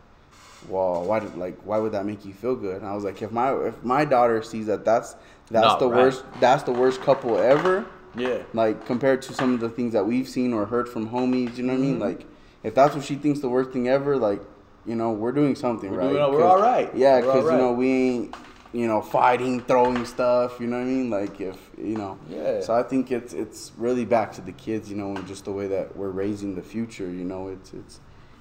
[0.69, 3.21] "Well, why did like why would that make you feel good?" And I was like,
[3.23, 5.15] "If my if my daughter sees that that's
[5.51, 5.97] that's Not the right.
[5.99, 10.07] worst that's the worst couple ever, yeah, like compared to some of the things that
[10.07, 11.91] we've seen or heard from homies, you know what I Mm-hmm.
[11.93, 11.99] mean?
[12.01, 12.27] Like
[12.65, 14.41] if that's what she thinks the worst thing ever, like
[14.87, 16.11] you know we're doing something We're right.
[16.13, 16.91] doing- we're all right.
[16.95, 18.35] Yeah, because you know we ain't
[18.73, 20.61] you know fighting, throwing stuff.
[20.61, 21.09] You know what I mean?
[21.11, 22.19] Like if you know.
[22.29, 22.61] Yeah.
[22.61, 25.53] So I think it's it's really back to the kids, you know, and just the
[25.53, 27.09] way that we're raising the future.
[27.09, 28.01] You know, it's it's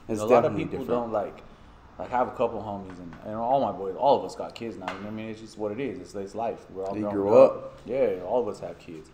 [0.09, 0.89] it's a lot of people different.
[0.89, 1.43] don't like.
[1.99, 4.53] Like I have a couple homies and, and all my boys, all of us got
[4.53, 4.85] kids now.
[4.87, 5.29] You know what I mean?
[5.29, 5.99] It's just what it is.
[5.99, 6.59] It's, it's life.
[6.69, 7.79] We're all They grown grew up.
[7.85, 9.09] Yeah, all of us have kids.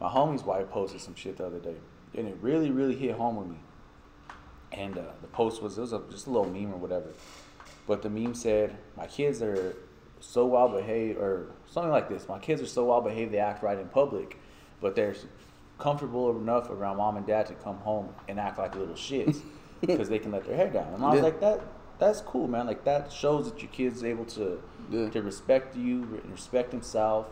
[0.00, 1.76] My homie's wife posted some shit the other day,
[2.16, 3.58] and it really, really hit home with me.
[4.72, 7.08] And uh, the post was it was a, just a little meme or whatever,
[7.86, 9.74] but the meme said, "My kids are
[10.20, 12.28] so well behaved," or something like this.
[12.28, 14.38] My kids are so well behaved they act right in public,
[14.80, 15.16] but they're
[15.78, 19.40] comfortable enough around mom and dad to come home and act like little shits
[19.80, 20.94] because they can let their hair down.
[20.94, 21.22] And I was Yeah.
[21.24, 21.60] like, that
[22.00, 22.66] that's cool, man.
[22.66, 24.60] Like that shows that your kid's able to
[24.90, 25.08] Yeah.
[25.10, 27.26] to respect you, re- respect himself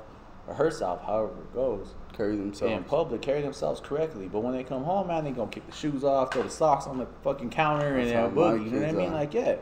[0.46, 1.94] or herself, however it goes.
[2.12, 2.72] Carry themselves.
[2.74, 4.28] in public, carry themselves correctly.
[4.28, 6.87] But when they come home, man, they gonna kick the shoes off, throw the socks
[6.87, 8.64] on the fucking counter, and That's how boogie.
[8.64, 9.11] You know what I mean?
[9.11, 9.14] are.
[9.14, 9.57] Like, yeah.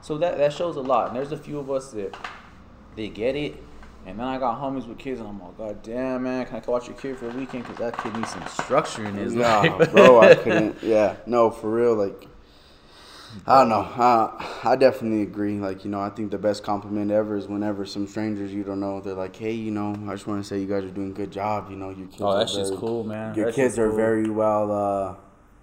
[0.00, 1.08] So that that shows a lot.
[1.08, 2.16] And there's a few of us that
[2.96, 3.62] they get it.
[4.06, 6.70] And then I got homies with kids, and I'm like, God damn, man, can I
[6.70, 7.64] watch your kid for a weekend?
[7.64, 9.92] Because that kid needs some structure in his Nah, life.
[9.92, 10.82] bro, I couldn't.
[10.82, 11.94] Yeah, no, for real.
[11.94, 12.28] Like,
[13.46, 13.80] I don't know.
[13.80, 15.58] Uh, I definitely agree.
[15.58, 18.80] Like, you know, I think the best compliment ever is whenever some strangers you don't
[18.80, 21.10] know, they're like, "Hey, you know, I just want to say you guys are doing
[21.10, 21.68] a good job.
[21.70, 22.22] You know, your kids.
[22.22, 23.34] Oh, are that's just cool, man.
[23.34, 23.96] Your That's kids are cool.
[23.96, 24.70] very well.
[24.72, 25.14] uh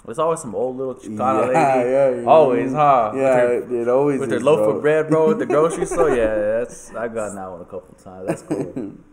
[0.05, 1.89] There's always some old little Chicana yeah, lady.
[1.91, 3.12] yeah, you always, huh?
[3.15, 4.75] Yeah, With her, it always with is, loaf bro.
[4.75, 6.10] of bread, bro, at the grocery store.
[6.15, 8.27] Yeah, that's I got that one a couple times.
[8.27, 8.93] That's cool.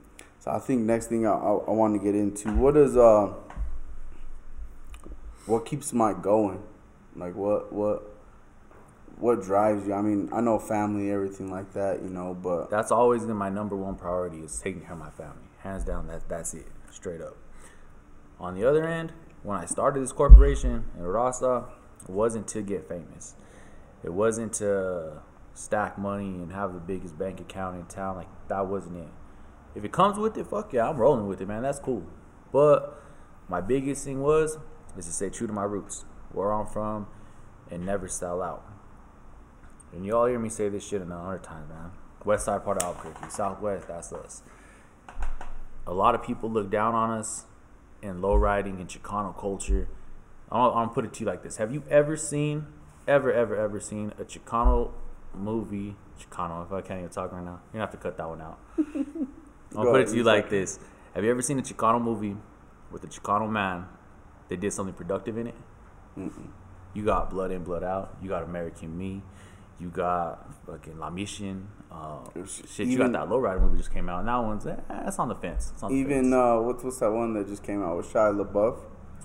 [0.40, 3.35] So I think next thing I, I, I want to get into what is uh
[5.47, 6.62] what keeps Mike going,
[7.16, 8.17] like what what
[9.20, 9.94] what drives you?
[9.94, 13.48] I mean, I know family, everything like that, you know, but That's always been my
[13.48, 15.48] number one priority is taking care of my family.
[15.59, 17.37] Hands down, that that's it, straight up.
[18.38, 21.64] On the other end, when I started this corporation in Rasa,
[22.02, 23.35] it wasn't to get famous.
[24.04, 25.22] It wasn't to
[25.54, 28.16] stack money and have the biggest bank account in town.
[28.16, 29.09] Like that wasn't it.
[29.74, 31.62] If it comes with it, fuck yeah, I'm rolling with it, man.
[31.62, 32.04] That's cool.
[32.52, 33.02] But
[33.48, 34.59] my biggest thing was
[34.96, 37.09] is to stay true to my roots, where I'm from,
[37.70, 38.64] and never sell out.
[39.92, 41.90] And you all hear me say this shit a hundred times, man.
[42.24, 44.42] West side part of Albuquerque, Southwest, that's us.
[45.87, 47.46] A lot of people look down on us
[48.03, 49.88] in low riding and Chicano culture.
[50.51, 52.66] I'll, I'll put it to you like this: Have you ever seen,
[53.07, 54.90] ever, ever, ever seen a Chicano
[55.35, 55.96] movie?
[56.20, 58.40] Chicano, if I can't even talk right now, you're gonna have to cut that one
[58.42, 58.59] out.
[59.77, 60.79] I'll Go put it to you like this:
[61.14, 62.37] Have you ever seen a Chicano movie
[62.90, 63.87] with a Chicano man?
[64.48, 65.55] They did something productive in it.
[66.94, 68.16] You got Blood In, Blood Out.
[68.22, 69.22] You got American Me.
[69.81, 71.69] You got fucking La Mission.
[71.91, 74.21] Uh, shit, you got that Lowrider movie just came out.
[74.21, 75.71] And that one's eh, it's on the fence.
[75.73, 76.35] It's on the even fence.
[76.35, 78.77] uh what's what's that one that just came out with Shia LaBeouf?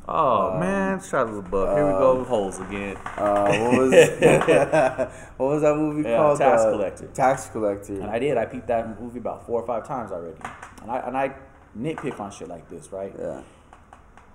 [0.07, 1.75] oh man, try to above.
[1.75, 2.97] Here we go with holes again.
[3.17, 3.91] Uh, what was
[5.37, 6.37] what was that movie Yeah, called?
[6.37, 7.07] Tax Uh, Collector.
[7.07, 7.93] Tax Collector.
[8.01, 8.37] And I did.
[8.37, 10.37] I peeped that movie about four or five times already.
[10.81, 11.33] And I and I
[11.77, 13.13] nitpick on shit like this, right?
[13.17, 13.41] yeah.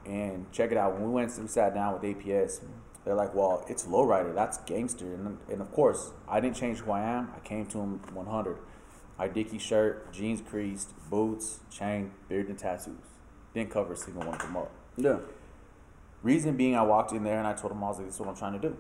[0.07, 0.95] And check it out.
[0.95, 2.61] When we went, we sat down with APS.
[3.09, 4.35] They're like, "Well, it's lowrider.
[4.35, 7.31] That's gangster." And, and of course, I didn't change who I am.
[7.35, 8.59] I came to him 100.
[9.19, 12.99] I Dickie shirt, jeans creased, boots, chain, beard, and tattoos.
[13.55, 14.71] Didn't cover a single one of them up.
[14.99, 15.21] Yeah.
[16.23, 18.21] Reason being, I walked in there and I told him I was like, "This is
[18.21, 18.77] what I'm trying to do."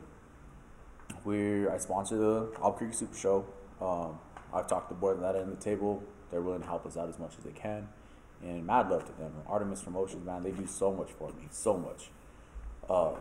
[1.24, 3.46] We're I sponsor the Albuquerque Super Show.
[3.80, 4.18] Um,
[4.52, 6.02] I've talked to the board at that end of the table.
[6.30, 7.88] They're willing to help us out as much as they can,
[8.42, 9.32] and mad love to them.
[9.46, 12.10] Artemis Promotions, man, they do so much for me, so much.
[12.90, 13.16] Um,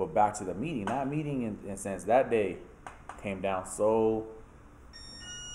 [0.00, 0.86] but back to the meeting.
[0.86, 2.56] That meeting, in, in sense, that day
[3.22, 4.26] came down so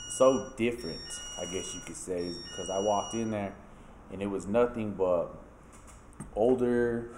[0.07, 1.01] so different.
[1.41, 3.55] I guess you could say is because I walked in there
[4.13, 5.35] and it was nothing but
[6.35, 7.09] older,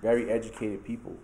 [0.00, 1.16] very educated people,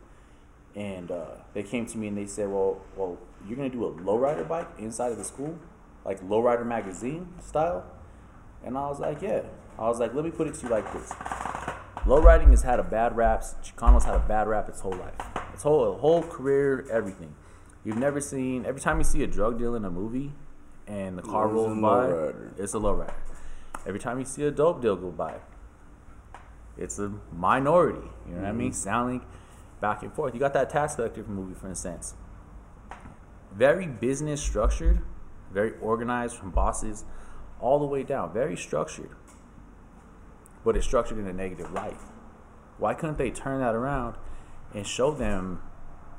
[0.75, 3.17] and uh, they came to me and they said, "Well, well,
[3.47, 5.57] you're gonna do a lowrider bike inside of the school,
[6.05, 7.87] like lowrider magazine style,"
[8.65, 9.43] and I was like, "Yeah."
[9.79, 11.13] I was like, "Let me put it to you like this:
[12.09, 13.45] lowriding has had a bad rap.
[13.63, 15.15] Chicano's had a bad rap its whole life,
[15.53, 17.35] its whole whole career, everything.
[17.85, 18.65] You've never seen.
[18.67, 20.33] Every time you see a drug deal in a movie,
[20.87, 23.15] and the car rolls by, it's a lowrider.
[23.87, 25.37] Every time you see a dope deal go by,
[26.77, 28.09] it's a minority.
[28.27, 28.73] You know what I mean?
[28.73, 29.23] Sounding
[29.81, 30.35] back and forth.
[30.35, 32.15] You got that tax collector movie, for instance.
[33.53, 35.01] Very business structured,
[35.53, 37.05] very organized from bosses
[37.61, 38.33] all the way down.
[38.33, 39.11] Very structured,
[40.69, 41.97] but it's structured in a negative light.
[42.77, 44.17] Why couldn't they turn that around
[44.75, 45.63] and show them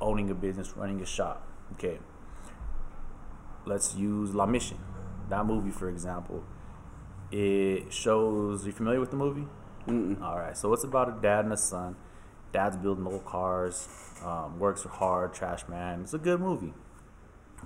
[0.01, 1.47] owning a business, running a shop?
[1.73, 1.99] Okay.
[3.67, 4.79] Let's use La Mission,
[5.29, 6.43] that movie, for example.
[7.31, 8.65] It shows.
[8.65, 9.45] You familiar with the movie?
[9.87, 10.57] All right.
[10.57, 11.95] So it's about a dad and a son.
[12.51, 13.87] Dad's building old cars,
[14.25, 16.01] um, works hard, trash man.
[16.01, 16.73] It's a good movie,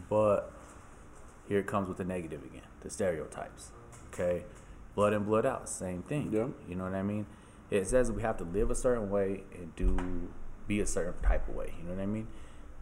[0.09, 0.51] but
[1.47, 3.71] here it comes with the negative again, the stereotypes.
[4.13, 4.43] Okay,
[4.95, 6.29] blood in, blood out, same thing.
[6.31, 6.47] Yeah.
[6.67, 7.25] You know what I mean?
[7.69, 10.29] It says we have to live a certain way and do
[10.67, 11.73] be a certain type of way.
[11.79, 12.27] You know what I mean?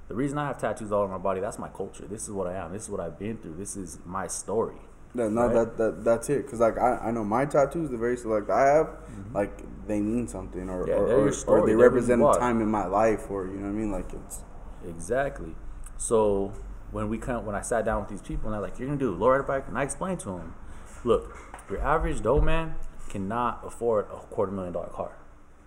[0.08, 2.06] The reason I have tattoos all over my body, that's my culture.
[2.06, 2.74] This is what I am.
[2.74, 3.56] This is what I've been through.
[3.56, 4.76] This is my story.
[5.16, 5.54] Yeah, no, Right?
[5.54, 6.50] that, that that's it.
[6.50, 8.90] Cause like I, I know my tattoos, the very select I have,
[9.34, 10.90] like they mean something, or Mm-hmm.
[10.90, 13.70] Yeah, or, or, they They're represent a time in my life, or you know what
[13.70, 13.92] I mean.
[13.92, 14.42] Like it's
[14.88, 15.56] Exactly.
[15.98, 16.54] So
[16.92, 19.00] when we come, when I sat down with these people and they're like, "You're gonna
[19.00, 20.56] do a lowrider bike," and I explained to them,
[21.04, 21.38] "Look,
[21.72, 22.76] your average dough man
[23.10, 25.18] cannot afford a quarter million dollar car.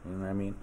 [0.05, 0.55] You know what I mean?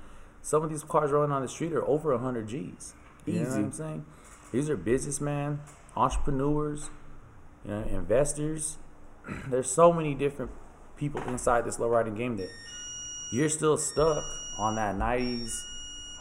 [0.41, 2.93] Some of these cars rolling on the street are over hundred G's.
[3.25, 3.59] You know what Easy.
[3.59, 4.05] I'm saying?
[4.51, 5.61] These are businessmen,
[5.95, 6.89] entrepreneurs,
[7.63, 8.77] you know, investors.
[9.47, 10.51] There's so many different
[10.97, 12.49] people inside this low riding game that
[13.31, 14.23] you're still stuck
[14.57, 15.51] on that 90s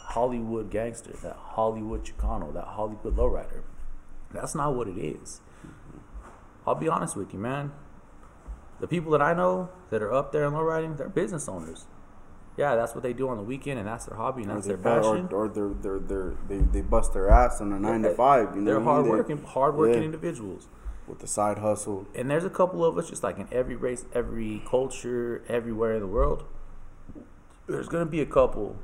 [0.05, 3.61] Hollywood gangster, that Hollywood Chicano, that Hollywood lowrider.
[4.31, 5.41] That's not what it is.
[6.65, 7.71] I'll be honest with you, man.
[8.81, 11.85] The people that I know that are up there in lowriding, they're business owners.
[12.57, 14.67] Yeah, that's what they do on the weekend, and that's their hobby, and Or that's
[14.67, 15.29] their passion.
[15.31, 18.55] or they're, they're, they're, they, they bust their ass on a nine to five.
[18.55, 18.83] You know they're mean?
[18.85, 20.05] They- hardworking, hardworking yeah.
[20.05, 20.67] individuals.
[21.07, 22.07] with the side hustle.
[22.15, 26.01] And there's a couple of us, just like in every race, every culture, everywhere in
[26.01, 26.43] the world.
[27.67, 28.77] There's gonna be a couple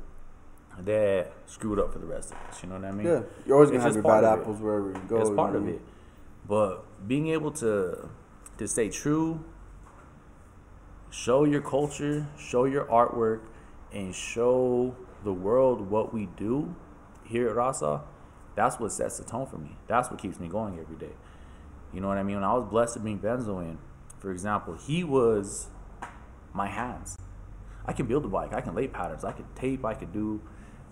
[0.78, 2.62] that screwed up for the rest of us.
[2.62, 3.06] You know what I mean?
[3.06, 4.26] Yeah, you're always gonna have your bad it.
[4.26, 5.18] apples wherever you go.
[5.20, 5.80] It's you part know of it.
[6.46, 8.08] But being able to
[8.58, 9.44] to stay true,
[11.10, 13.40] show your culture, show your artwork,
[13.92, 14.94] and show
[15.24, 16.74] the world what we do
[17.24, 18.02] here at Rasa,
[18.54, 19.76] that's what sets the tone for me.
[19.86, 21.14] That's what keeps me going every day.
[21.92, 22.36] You know what I mean?
[22.36, 23.78] When I was blessed to bring Benzo in,
[24.18, 25.68] for example, he was
[26.52, 27.16] my hands.
[27.86, 30.40] I can build a bike, I can lay patterns, I can tape, I can do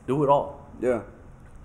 [0.06, 0.66] do it all.
[0.80, 1.02] Yeah,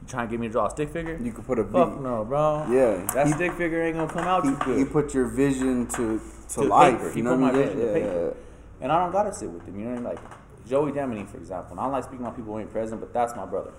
[0.07, 1.17] trying to get me to draw a stick figure?
[1.21, 2.65] you could put a Fuck no, bro.
[2.69, 3.05] Yeah.
[3.13, 4.77] That He- stick figure ain't gonna come out too good.
[4.77, 6.97] He put your vision to to, to life.
[6.97, 7.09] paper.
[7.11, 7.67] He you know put my what I mean?
[7.67, 8.25] vision to Yeah, paper.
[8.25, 9.79] yeah, And I don't gotta sit with him.
[9.79, 10.03] You know what I mean?
[10.05, 11.71] Like Joey Demony, for example.
[11.71, 13.71] And I don't like speaking on people who ain't present, but that's my brother.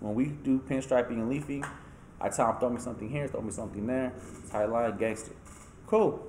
[0.00, 1.64] When we do pinstriping and leafing,
[2.20, 4.12] I tell him throw me something here, throw me something there.
[4.50, 5.32] Tight line, gangster.
[5.86, 6.26] Cool.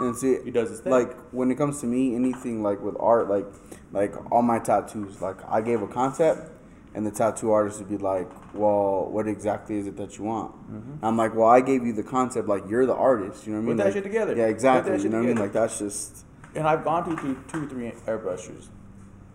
[0.00, 0.92] And see, He does his thing.
[0.92, 3.46] like when it comes to me, anything like with art, like
[3.92, 6.50] like all my tattoos, like I gave a concept,
[6.94, 10.54] and the tattoo artist would be like, "Well, what exactly is it that you want?"
[11.02, 12.48] I'm like, "Well, I gave you the concept.
[12.48, 13.46] Like you're the artist.
[13.46, 13.76] You know what I mean?
[13.76, 13.76] Mm-hmm.
[13.76, 14.36] Put that Like- shit together.
[14.36, 15.00] Yeah, exactly.
[15.02, 15.36] You know what I mean?
[15.38, 16.24] Like that's just
[16.54, 18.68] And I've gone through, two three airbrushers.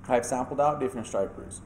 [0.08, 1.62] I've sampled out different stripers.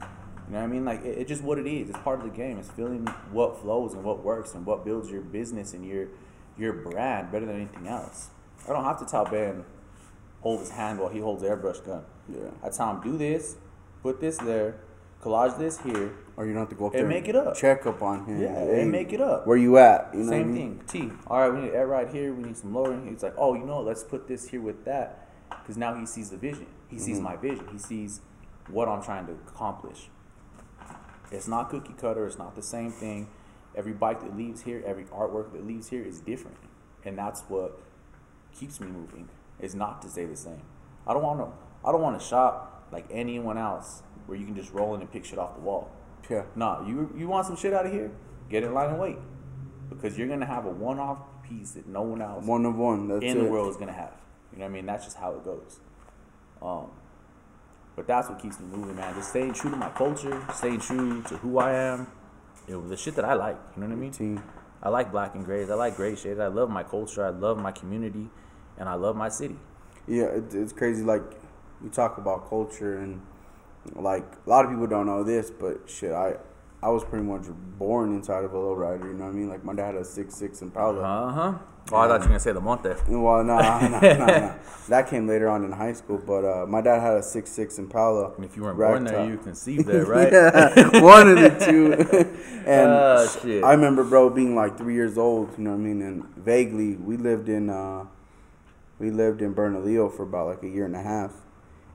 [0.48, 0.86] You know what I mean?
[0.86, 1.90] Like it, it's just what it is.
[1.90, 2.58] It's part of the game.
[2.60, 6.08] It's feeling what flows and what works and what builds your business and your
[6.58, 8.30] your brand better than anything else.
[8.68, 9.64] I don't have to tell Ben
[10.42, 12.04] hold his hand while he holds the airbrush gun.
[12.32, 12.50] Yeah.
[12.64, 13.56] I tell him do this,
[14.04, 14.76] put this there,
[15.22, 16.12] collage this here.
[16.38, 17.56] or you don't have to go up And there make it up.
[17.56, 18.42] check up on him.
[18.42, 19.46] Yeah, and make it up.
[19.46, 20.10] Where you at?
[20.14, 20.82] You know Same thing.
[20.88, 21.12] T.
[21.28, 22.34] All right, we need air right here.
[22.34, 23.08] We need some lowering.
[23.10, 26.30] He's like, oh, you know, let's put this here with that, because now he sees
[26.30, 26.68] the vision.
[26.88, 27.24] He sees Mm-hmm.
[27.26, 27.68] my vision.
[27.72, 28.22] He sees
[28.70, 30.10] what I'm trying to accomplish.
[31.32, 32.26] It's not cookie cutter.
[32.26, 33.28] It's not the same thing.
[33.76, 36.58] Every bike that leaves here, every artwork that leaves here is different,
[37.06, 37.80] and that's what
[38.58, 39.30] keeps me moving.
[39.60, 40.62] Is not to stay the same.
[41.06, 41.48] I don't want to.
[41.88, 45.12] I don't want to shop like anyone else where you can just roll in and
[45.12, 45.90] pick shit off the wall.
[46.30, 46.44] Yeah.
[46.56, 48.12] Nah, you you want some shit out of here?
[48.50, 49.18] Get in line and wait,
[49.90, 53.08] because you're gonna have a one-off piece that no one else One of one.
[53.08, 53.44] That's in it.
[53.44, 54.14] the world is gonna have.
[54.52, 54.86] You know what I mean?
[54.86, 55.80] That's just how it goes.
[56.62, 56.92] Um,
[57.96, 59.14] but that's what keeps me moving, man.
[59.16, 62.08] Just staying true to my culture, staying true to who I am,
[62.68, 63.58] you know, the shit that I like.
[63.76, 64.12] You know what I mean?
[64.12, 64.44] Team.
[64.82, 65.70] I like black and grays.
[65.70, 66.40] I like gray shades.
[66.40, 67.26] I love my culture.
[67.26, 68.30] I love my community,
[68.78, 69.58] and I love my city.
[70.08, 71.04] Yeah, it, it's crazy.
[71.04, 71.24] Like
[71.84, 73.22] we talk about culture and
[73.96, 76.36] like a lot of people don't know this, but shit, I
[76.82, 77.44] I was pretty much
[77.78, 79.04] born inside of a lowrider.
[79.06, 79.50] You know what I mean?
[79.50, 81.02] Like my dad had a six six Impala.
[81.02, 81.54] Uh huh.
[81.92, 82.90] Oh, I thought you were gonna say the Monte.
[83.08, 84.56] Well, no, no, no, no.
[84.90, 87.80] That came later on in high school, but uh, my dad had a six six
[87.80, 88.34] Impala.
[88.36, 89.28] And if you weren't born there, top.
[89.30, 90.32] you conceived there, right?
[90.32, 91.94] yeah, one of the two.
[92.68, 93.64] and Ah, shit.
[93.64, 95.50] I remember, bro, being like three years old.
[95.58, 96.02] You know what I mean?
[96.04, 98.06] And vaguely, we lived in uh,
[99.00, 101.32] we lived in Bernalillo for about like a year and a half,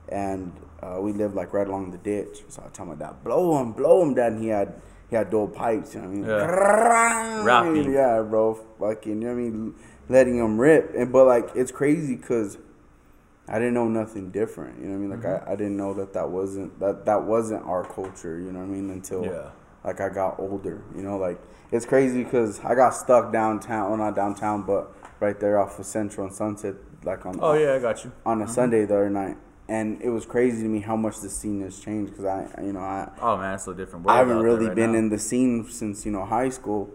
[0.09, 2.43] and uh, we lived like right along the ditch.
[2.49, 4.33] So I tell my dad, blow him, blow him, dad.
[4.33, 5.93] And he had he had dual pipes.
[5.95, 6.25] You know what I mean?
[6.25, 7.43] Yeah.
[7.43, 7.93] Rapping.
[7.93, 8.55] Yeah, bro.
[8.79, 9.75] Fucking, you know what I mean?
[10.09, 10.93] Letting him rip.
[10.95, 12.57] And but like, it's crazy because.
[13.47, 15.09] I didn't know nothing different, you know what I mean.
[15.11, 15.49] Like Mm-hmm.
[15.49, 18.65] I, I didn't know that that wasn't that that wasn't our culture, you know what
[18.65, 18.89] I mean.
[18.89, 19.49] Until Yeah.
[19.83, 21.17] like I got older, you know.
[21.19, 21.39] Like
[21.71, 25.85] it's crazy because I got stuck downtown, well not downtown, but right there off of
[25.85, 28.11] Central and Sunset, like on Oh yeah, I got you.
[28.25, 31.29] on a Sunday the other night, and it was crazy to me how much the
[31.29, 34.07] scene has changed because I, you know, I Oh man, it's so different.
[34.07, 34.99] I haven't really right been now.
[34.99, 36.89] in the scene since you know high school,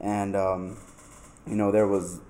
[0.00, 0.78] and um,
[1.46, 2.20] you know there was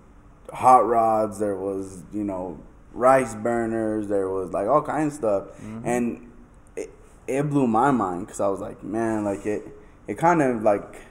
[0.53, 2.59] hot rods, there was you know
[2.93, 5.45] rice burners, there was like all kinds of stuff,
[5.85, 6.31] and
[6.77, 6.91] it,
[7.27, 9.69] it blew my mind because I was like, man, like it
[10.09, 11.03] it kind of like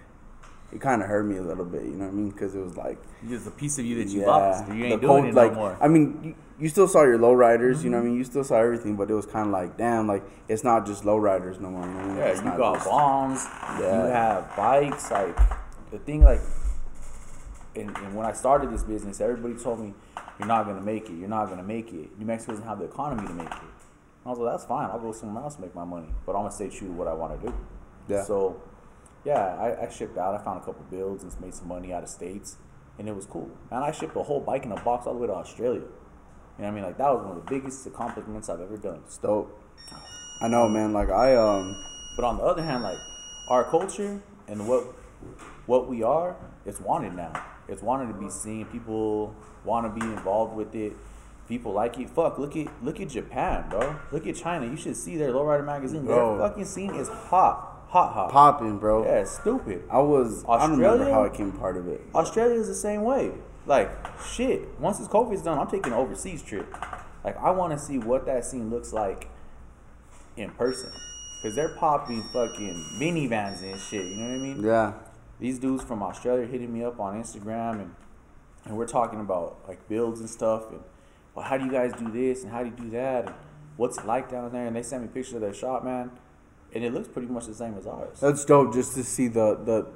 [0.73, 2.29] it kind of hurt me a little bit, you know what I mean?
[2.31, 2.97] Because it was like
[3.29, 4.67] Just a piece of you that you yeah, lost.
[4.67, 5.77] You ain't doing cold- it like, no more.
[5.79, 8.07] I mean, you, still saw your lowriders, you know what Mm-hmm.
[8.07, 8.17] I mean?
[8.17, 11.03] You still saw everything, but it was kind of like, damn, like it's not just
[11.03, 11.85] lowriders no more.
[11.85, 12.17] You know I mean?
[12.17, 13.45] Yeah, It's you got just- bombs.
[13.79, 14.03] Yeah.
[14.07, 15.11] You have bikes.
[15.11, 15.37] Like
[15.91, 16.41] the thing, like,
[17.75, 19.93] and, and when I started this business, everybody told me,
[20.39, 21.13] "You're not gonna make it.
[21.13, 22.17] You're not gonna make it.
[22.17, 23.73] New Mexico doesn't have the economy to make it."
[24.25, 24.89] I was like, "That's fine.
[24.89, 27.07] I'll go somewhere else to make my money, but I'm gonna stay true to what
[27.07, 27.53] I want to do."
[28.07, 28.23] Yeah.
[28.23, 28.61] So
[29.25, 30.35] yeah, I, I shipped out.
[30.35, 32.57] I found a couple builds and made some money out of states,
[32.97, 33.49] and it was cool.
[33.71, 35.81] And I shipped a whole bike in a box all the way to Australia.
[36.57, 36.83] You know what I mean?
[36.85, 39.01] Like that was one of the biggest accomplishments I've ever done.
[39.05, 39.61] It's dope.
[40.41, 40.93] I know, man.
[40.93, 41.75] Like I um.
[42.15, 42.97] But on the other hand, like
[43.49, 44.83] our culture and what
[45.65, 46.35] what we are,
[46.65, 47.33] it's wanted now.
[47.67, 48.65] It's wanted to be seen.
[48.65, 50.93] People want to be involved with it.
[51.47, 52.09] People like it.
[52.09, 53.95] Fuck, look at look at Japan, bro.
[54.11, 54.65] Look at China.
[54.65, 56.05] You should see their lowrider magazine.
[56.05, 56.37] Bro.
[56.37, 58.31] Their fucking scene is hot, hot, hot.
[58.31, 59.03] Popping, bro.
[59.05, 59.83] Yeah, stupid.
[59.91, 60.43] I was.
[60.47, 61.13] I don't remember Australia?
[61.13, 62.01] how I came part of it.
[62.15, 63.31] Australia is the same way.
[63.65, 63.89] Like
[64.21, 64.79] shit.
[64.79, 66.71] Once this COVID's done, I'm taking an overseas trip.
[67.23, 69.29] Like I want to see what that scene looks like
[70.37, 70.91] in person,
[71.41, 74.05] cause they're popping fucking minivans and shit.
[74.05, 74.63] You know what I mean?
[74.63, 74.93] Yeah.
[75.39, 77.95] These dudes from Australia hitting me up on Instagram and
[78.65, 80.81] and we're talking about like builds and stuff and
[81.33, 83.35] well, how do you guys do this and how do you do that and
[83.77, 84.67] what's it like down there?
[84.67, 86.11] And they sent me pictures of their shop, man,
[86.73, 88.19] and it looks pretty much the same as ours.
[88.19, 89.87] That's dope just to see the the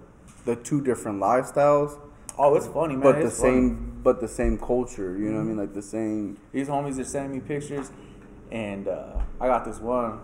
[0.45, 1.99] the two different lifestyles,
[2.41, 3.03] Oh, it's funny, man.
[3.03, 3.31] but the funny.
[3.31, 5.17] same but the same culture.
[5.17, 5.57] You know what I mean?
[5.57, 6.37] Like the same.
[6.53, 7.91] These homies are sending me pictures,
[8.49, 10.19] and uh, I got this one,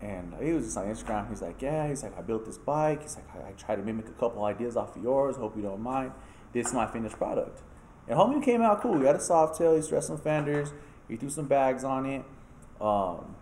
[0.00, 1.28] and he was just on Instagram.
[1.28, 3.82] He's like, "Yeah," he's like, "I built this bike." He's like, "I, I tried to
[3.82, 5.36] mimic a couple ideas off of yours.
[5.36, 6.12] Hope you don't mind.
[6.52, 7.62] This is my finished product."
[8.06, 8.98] And homie came out cool.
[9.00, 9.74] He had a soft tail.
[9.74, 10.72] He stressed some fenders.
[11.08, 12.24] He threw some bags on it.
[12.80, 13.34] Um,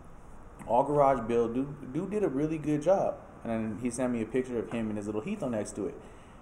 [0.67, 1.55] all garage build.
[1.55, 3.17] Dude, dude did a really good job.
[3.45, 5.87] And then he sent me a picture of him and his little Heathon next to
[5.87, 5.95] it.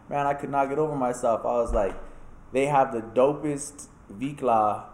[0.08, 1.40] Man, I could not get over myself.
[1.44, 1.94] I was like,
[2.52, 4.84] they have the dopest Vikla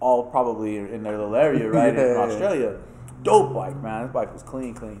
[0.00, 1.94] all probably in their little area, right?
[1.94, 2.16] In Yeah.
[2.18, 2.78] Australia.
[3.22, 4.04] Dope bike, man.
[4.04, 5.00] This bike was clean, clean.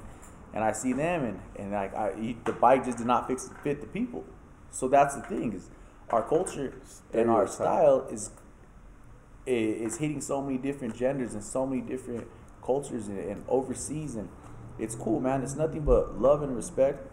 [0.54, 3.80] And I see them, and, and like I, the bike just did not fix fit
[3.82, 4.24] the people.
[4.70, 5.68] So that's the thing is,
[6.10, 6.72] our culture
[7.12, 8.30] and our style is
[9.44, 12.26] is hitting so many different genders and so many different
[12.64, 14.28] cultures and, and overseas, and
[14.78, 15.42] it's cool, man.
[15.42, 17.06] It's nothing but love and respect.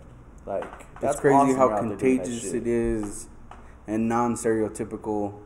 [0.45, 3.27] Like that's it's crazy awesome how you're out there doing that contagious it is,
[3.87, 5.39] and non-stereotypical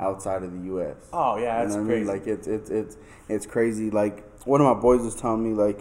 [0.00, 0.96] outside of the U.S.
[1.12, 2.10] Oh yeah, that's you know crazy.
[2.10, 2.18] I mean?
[2.18, 2.96] Like it's it's it's
[3.28, 3.90] it's crazy.
[3.90, 5.80] Like one of my boys was telling me like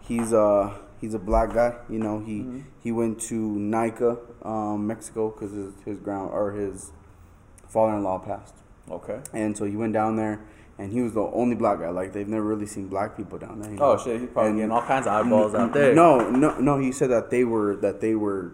[0.00, 1.74] he's uh he's a black guy.
[1.88, 2.60] You know he Mm-hmm.
[2.82, 6.92] he went to Nica, um, Mexico, because his his ground or his
[7.68, 8.54] father-in-law passed,
[8.90, 9.20] okay.
[9.32, 10.40] and so he went down there.
[10.82, 11.90] And he was the only black guy.
[11.90, 13.70] Like they've never really seen black people down there.
[13.72, 15.94] you Oh shit, he's probably And- getting all kinds of eyeballs out there.
[15.94, 16.78] No, no, no.
[16.78, 18.52] He said that they were that they were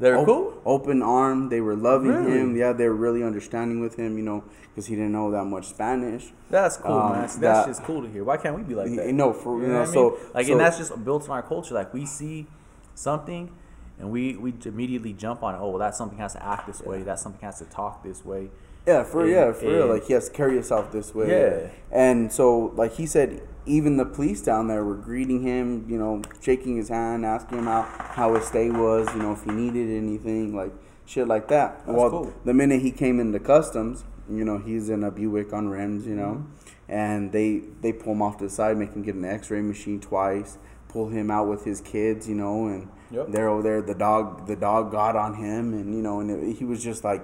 [0.00, 0.54] they're op- cool.
[0.64, 1.50] open armed.
[1.52, 2.38] They were loving Really?
[2.38, 2.56] him.
[2.56, 4.16] Yeah, they were really understanding with him.
[4.16, 6.32] You know, because he didn't know that much Spanish.
[6.48, 7.20] That's cool, Um, man.
[7.22, 8.24] That's that- just cool to hear.
[8.24, 9.12] Why can't we be like that?
[9.12, 10.18] know, for- you know, I so- mean?
[10.32, 11.74] like, so- and that's just built in our culture.
[11.74, 12.46] Like, we see
[12.94, 13.50] something,
[13.98, 15.58] and we we immediately jump on it.
[15.60, 17.02] Oh, well, that something has to act this way.
[17.02, 18.48] That something has to talk this way.
[18.88, 19.86] Yeah, for And- yeah, for real.
[19.94, 21.28] Like he has to carry himself this way.
[21.30, 21.68] Yeah.
[22.06, 25.84] And so, like he said, even the police down there were greeting him.
[25.88, 27.82] You know, shaking his hand, asking him how
[28.18, 29.04] how his stay was.
[29.14, 30.72] You know, if he needed anything, like
[31.06, 31.70] shit like that.
[31.86, 32.32] That's well, cool.
[32.44, 36.06] the minute he came into customs, you know, he's in a Buick on rims.
[36.06, 36.92] You know, Mm-hmm.
[36.92, 40.00] and they they pull him off to the side, make him get an X-ray machine
[40.00, 40.56] twice.
[40.88, 42.26] Pull him out with his kids.
[42.28, 43.26] You know, and Yep.
[43.32, 43.80] they're over there.
[43.82, 47.04] The dog the dog got on him, and you know, and it, he was just
[47.04, 47.22] like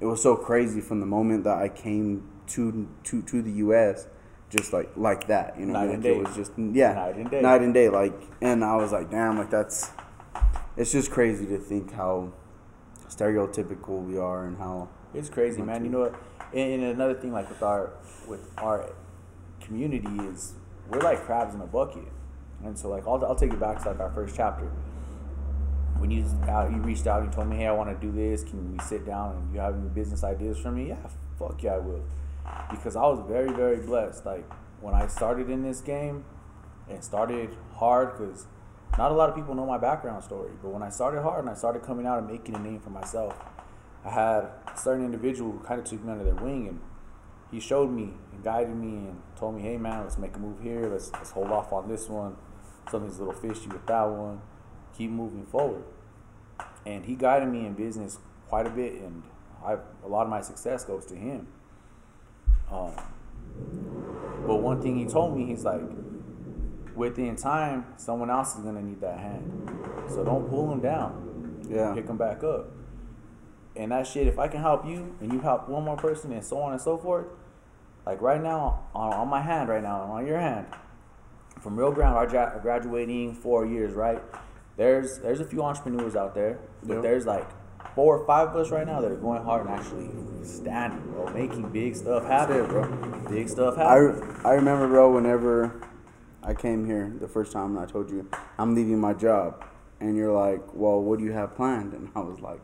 [0.00, 4.06] it was so crazy from the moment that I came to to to the U.S.
[4.48, 6.20] Just like like that, you know, Night like and it day.
[6.20, 7.40] was just yeah, Night and day.
[7.40, 7.88] night and day.
[7.88, 9.90] Like, and I was like, damn, like that's
[10.76, 12.32] it's just crazy to think how
[13.08, 15.84] stereotypical we are and how It's crazy, man.
[15.84, 16.14] You know what?
[16.52, 17.90] And, and another thing, like with our
[18.28, 18.92] with our
[19.60, 20.54] community, is
[20.88, 22.04] we're like crabs in a bucket.
[22.64, 24.70] And so, like, I'll, I'll take it back to like our first chapter.
[25.98, 28.44] When you out, you reached out and told me, "Hey, I want to do this.
[28.44, 30.96] Can we sit down and you have any business ideas for me?" Yeah,
[31.38, 32.02] fuck yeah, I will.
[32.70, 34.24] Because I was very, very blessed.
[34.26, 34.44] Like
[34.80, 36.24] when I started in this game,
[36.88, 38.46] and started hard, because
[38.98, 40.52] not a lot of people know my background story.
[40.62, 42.90] But when I started hard and I started coming out and making a name for
[42.90, 43.34] myself,
[44.04, 46.80] I had a certain individual who kind of took me under their wing and
[47.50, 50.60] he showed me and guided me and told me, hey man, let's make a move
[50.60, 50.88] here.
[50.88, 52.36] Let's, let's hold off on this one.
[52.90, 54.40] Something's a little fishy with that one.
[54.96, 55.84] Keep moving forward.
[56.84, 58.18] And he guided me in business
[58.48, 59.22] quite a bit, and
[59.64, 61.48] I, a lot of my success goes to him.
[62.70, 62.92] Um,
[64.46, 65.80] but one thing he told me, he's like,
[66.94, 69.70] within time, someone else is gonna need that hand.
[70.08, 71.66] So don't pull him down.
[71.68, 71.92] Yeah.
[71.94, 72.70] Pick him back up.
[73.74, 76.44] And that shit, if I can help you and you help one more person and
[76.44, 77.26] so on and so forth,
[78.06, 80.66] like right now, on, on my hand right now, on your hand,
[81.60, 84.22] from Rio Grande, our gra- graduating four years, right?
[84.76, 87.00] There's there's a few entrepreneurs out there, but Yeah.
[87.00, 87.46] there's like
[87.94, 90.10] four or five of us right now that are going hard and actually
[90.44, 92.86] standing, bro, making big stuff happen, it, bro.
[93.30, 94.22] Big stuff happen.
[94.44, 95.80] I I remember, bro, whenever
[96.42, 99.64] I came here the first time and I told you I'm leaving my job,
[100.00, 101.94] and you're like, well, what do you have planned?
[101.94, 102.60] And I was like,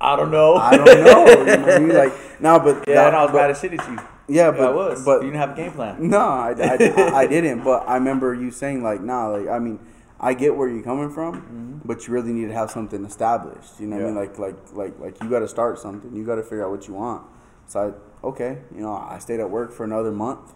[0.00, 0.56] I don't know.
[0.56, 0.92] I don't know.
[0.92, 1.22] you know
[1.62, 1.88] what I mean?
[1.96, 3.94] Like, no, but yeah, that- and I was but- mad as shit at you.
[4.28, 5.04] Yeah, Yeah, but I was.
[5.04, 5.96] but you didn't have a game plan.
[6.10, 7.62] no, I, I, I didn't.
[7.62, 9.78] But I remember you saying like, nah, like I mean,
[10.18, 13.78] I get where you're coming from, but you really need to have something established.
[13.78, 14.14] You know what I mean?
[14.28, 14.42] Mm-hmm.
[14.42, 16.14] Like like like like you got to start something.
[16.16, 17.26] You got to figure out what you want.
[17.66, 20.54] So I okay, you know, I stayed at work for another month.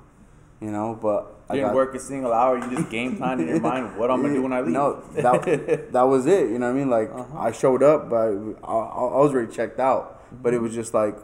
[0.62, 2.58] You know, but I didn't got- work a single hour.
[2.58, 4.72] You just game plan in your mind what I'm gonna do when I leave.
[4.74, 6.50] No, that, that was it.
[6.50, 6.90] You know what I mean?
[6.90, 7.38] Like Uh-huh.
[7.38, 10.22] I showed up, but I, I, I was already checked out.
[10.42, 11.16] But it was just like,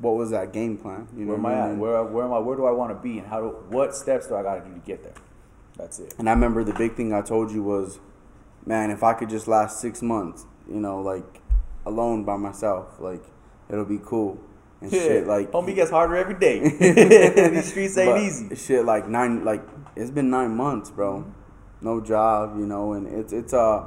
[0.00, 1.08] what was that game plan?
[1.16, 1.76] You know where am what I at?
[1.78, 2.38] Where where am I?
[2.38, 3.18] Where do I want to be?
[3.18, 5.14] And how do what steps do I got to do to get there?
[5.76, 6.14] That's it.
[6.18, 7.98] And I remember the big thing I told you was,
[8.66, 11.40] man, if I could just last six months, you know, like
[11.86, 13.24] alone by myself, like
[13.70, 14.38] it'll be cool
[14.80, 15.26] and shit.
[15.26, 16.60] Like homie gets harder every day.
[17.50, 18.54] These streets ain't easy.
[18.54, 19.62] Shit, like nine, like
[19.96, 21.32] it's been nine months, bro.
[21.80, 23.84] No job, you know, and it's it's uh,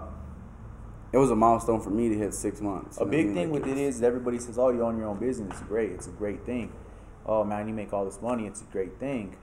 [1.13, 2.97] it was a milestone for me to hit six months.
[2.97, 3.35] A what I big mean?
[3.35, 5.51] thing Like, with it is everybody says, "Oh, you own your own business.
[5.51, 5.91] It's great.
[5.91, 6.73] It's a great thing."
[7.25, 8.47] Oh man, you make all this money.
[8.47, 9.37] It's a great thing.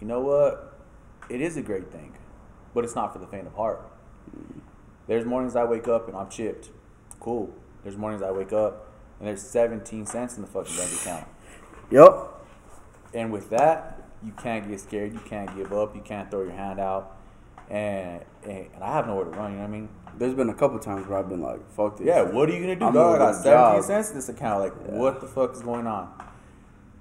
[0.00, 0.73] You know what?
[1.28, 2.14] It is a great thing,
[2.74, 3.90] but it's not for the faint of heart.
[5.06, 6.70] There's mornings I wake up and I'm chipped.
[7.20, 7.52] Cool.
[7.82, 11.26] There's mornings I wake up and there's 17 cents in the fucking bank account.
[11.90, 12.28] Yep.
[13.14, 15.12] And with that, you can't get scared.
[15.12, 15.94] You can't give up.
[15.94, 17.16] You can't throw your hand out.
[17.70, 19.52] And and, and I have nowhere to run.
[19.52, 19.88] You know what I mean?
[20.18, 22.60] There's been a couple times where I've been like, "Fuck this." Yeah, what are you
[22.60, 23.14] gonna do, I'm dog?
[23.16, 23.84] I got 17 job.
[23.84, 24.60] cents in this account.
[24.60, 26.12] Like, what the fuck is going on?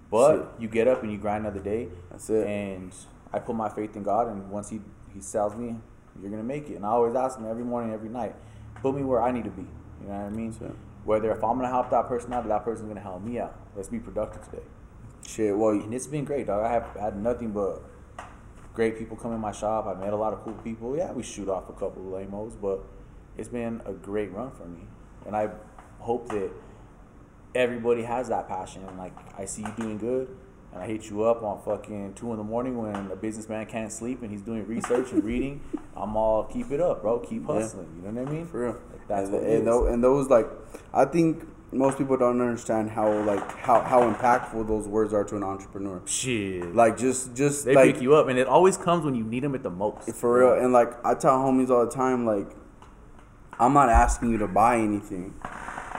[0.10, 1.90] But you get up and you grind another day.
[2.12, 2.48] That's it.
[2.48, 2.94] And
[3.34, 4.82] I put my faith in God, and once He
[5.14, 5.76] He tells me,
[6.22, 6.76] you're gonna make it.
[6.76, 8.36] And I always ask Him every morning, every night,
[8.82, 9.64] put me where I need to be.
[10.02, 10.52] You know what I mean?
[10.52, 10.76] It.
[11.06, 13.56] Whether if I'm gonna help that person out, or that person's gonna help me out.
[13.76, 14.64] Let's be productive today.
[15.28, 15.58] Shit.
[15.58, 16.64] Well, And it's been great, dog.
[16.64, 17.82] I have had nothing but
[18.74, 19.88] great people come in my shop.
[19.88, 20.96] I met a lot of cool people.
[20.98, 22.84] Yeah, we shoot off a couple of lamos, but
[23.38, 24.82] it's been a great run for me.
[25.26, 25.50] And I
[26.00, 26.52] hope that
[27.56, 28.84] everybody has that passion.
[28.88, 30.36] And like, I see you doing good,
[30.74, 33.92] and I hit you up on fucking two in the morning when a businessman can't
[33.92, 35.62] sleep and he's doing research and reading.
[35.96, 37.20] I'm all keep it up, bro.
[37.20, 37.54] Keep Yeah.
[37.56, 37.88] hustling.
[38.04, 38.48] You know what I mean?
[38.48, 38.72] For real.
[38.92, 39.66] Like, that's and, what and, is.
[39.66, 40.48] tho- and those like,
[40.94, 45.36] I think most people don't understand how like how, how impactful those words are to
[45.36, 46.02] an entrepreneur.
[46.06, 46.74] Shit.
[46.76, 49.44] Like just just they like pick you up, and it always comes when you need
[49.44, 50.10] them at the most.
[50.16, 50.64] for real.
[50.64, 52.48] And like I tell homies all the time, like
[53.60, 55.34] I'm not asking you to buy anything.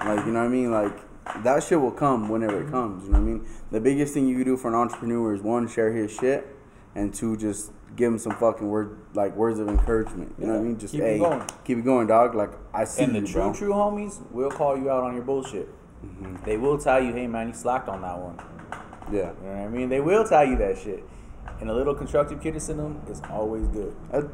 [0.04, 0.70] Like you know what I mean?
[0.70, 0.96] Like
[1.42, 3.04] that shit will come whenever it comes.
[3.06, 3.48] You know what I mean?
[3.70, 6.46] The biggest thing you can do for an entrepreneur is one, share his shit,
[6.94, 10.34] and two, just give him some fucking word like words of encouragement.
[10.38, 10.78] You know what I mean?
[10.78, 11.42] Just Keep it going.
[11.64, 12.34] keep it going, dog.
[12.34, 13.54] Like I see And the you, true, bro.
[13.54, 15.68] true homies will call you out on your bullshit.
[16.04, 16.44] Mm-hmm.
[16.44, 18.38] They will tell you, hey man, you slacked on that one.
[19.12, 19.32] Yeah.
[19.42, 19.88] You know what I mean?
[19.88, 21.02] They will tell you that shit.
[21.60, 23.94] And a little constructive criticism is always good.
[24.10, 24.28] That,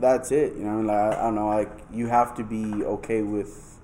[0.00, 0.54] that's it.
[0.54, 2.82] You know, what I mean, like I, I don't know, like you have to be
[2.84, 3.78] okay with.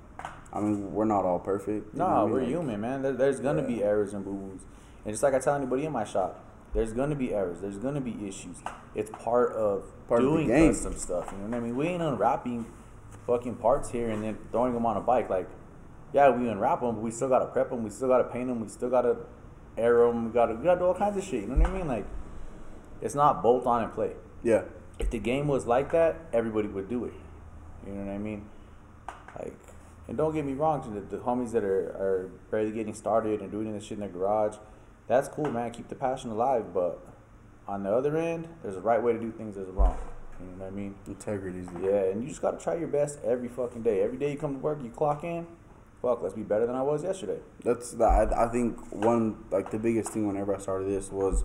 [0.53, 1.95] I mean, we're not all perfect.
[1.95, 2.33] No, mean?
[2.33, 3.03] we're Like, human, man.
[3.03, 4.63] There, there's gonna be errors and boo boos.
[5.05, 6.45] And just like I tell anybody in my shop,
[6.75, 7.61] there's gonna be errors.
[7.61, 8.57] There's gonna be issues.
[8.95, 10.73] It's part of Part of the doing game.
[10.73, 11.29] custom stuff.
[11.33, 11.77] You know what I mean?
[11.77, 12.67] We ain't unwrapping
[13.27, 15.29] fucking parts here and then throwing them on a bike.
[15.29, 15.49] Like,
[16.13, 17.85] yeah, we unwrap them, but we still gotta prep them.
[17.85, 18.61] We still gotta paint them.
[18.61, 19.17] We still gotta
[19.77, 20.25] air them.
[20.27, 21.43] We gotta, we gotta do all kinds of shit.
[21.43, 21.87] You know what I mean?
[21.87, 22.07] Like,
[23.03, 24.13] it's not bolt on and play.
[24.43, 24.63] Yeah.
[24.99, 27.13] if the game was like that, everybody would do it.
[27.87, 28.47] You know what I mean?
[29.39, 29.55] Like,
[30.09, 33.41] and don't get me wrong, to the, the homies that are, are barely getting started
[33.41, 34.57] and doing this shit in their garage,
[35.07, 35.71] that's cool, man.
[35.71, 36.73] Keep the passion alive.
[36.73, 37.07] But
[37.67, 39.97] on the other end, there's a right way to do things, there's a wrong.
[40.41, 40.95] You know what I mean?
[41.07, 44.03] Integrity is the Yeah, and you just gotta try your best every fucking day.
[44.03, 45.47] Every day you come to work, you clock in.
[46.01, 47.41] Fuck, let's be better than I was yesterday.
[47.65, 51.45] That's the, I, I think one like the biggest thing whenever I started this was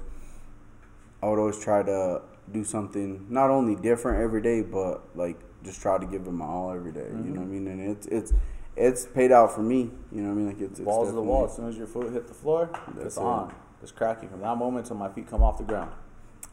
[1.24, 5.82] I would always try to do something not only different every day, but like just
[5.82, 7.52] try to give it my all every day, You know what I mm-hmm.
[7.52, 7.68] mean?
[7.68, 8.34] And it's it's
[8.76, 9.90] it's paid out for me.
[10.12, 10.48] You know what I mean?
[10.48, 11.46] Like it's, it's Balls to the wall.
[11.46, 12.70] As soon as your foot hit the floor,
[13.00, 13.22] it's it.
[13.24, 13.54] on.
[13.82, 15.92] It's cracking from that moment until my feet come off the ground.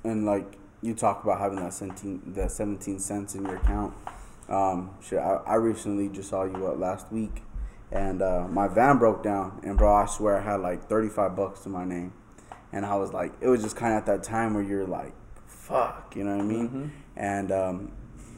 [0.04, 3.92] and like you talk about having that 17 that 17 cents in your account
[4.48, 7.42] um shit I, I recently just saw you up last week
[7.92, 11.60] and uh my van broke down and bro i swear i had like 35 bucks
[11.60, 12.14] to my name
[12.72, 15.12] and i was like it was just kind of at that time where you're like
[15.46, 17.92] fuck you know what i mean and um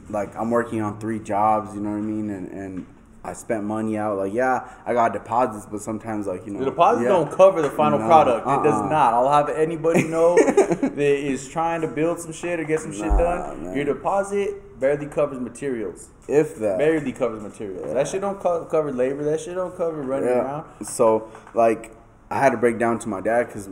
[0.09, 2.85] like i'm working on three jobs you know what i mean and and
[3.25, 6.65] I spent money out, like yeah, I got deposits, but sometimes like you know, The
[6.65, 7.09] deposit yeah.
[7.09, 8.45] don't cover the final No, product.
[8.45, 8.89] It does uh-uh.
[8.89, 9.13] not.
[9.13, 10.35] I'll have anybody know
[10.81, 13.63] that is trying to build some shit or get some shit done.
[13.63, 13.75] man.
[13.75, 16.09] Your deposit barely covers materials.
[16.27, 16.77] if that.
[16.77, 17.93] Barely covers materials.
[17.93, 19.23] That shit don't co- cover labor.
[19.23, 20.85] That shit don't cover running around.
[20.85, 21.95] So like,
[22.29, 23.69] I had to break down to my dad because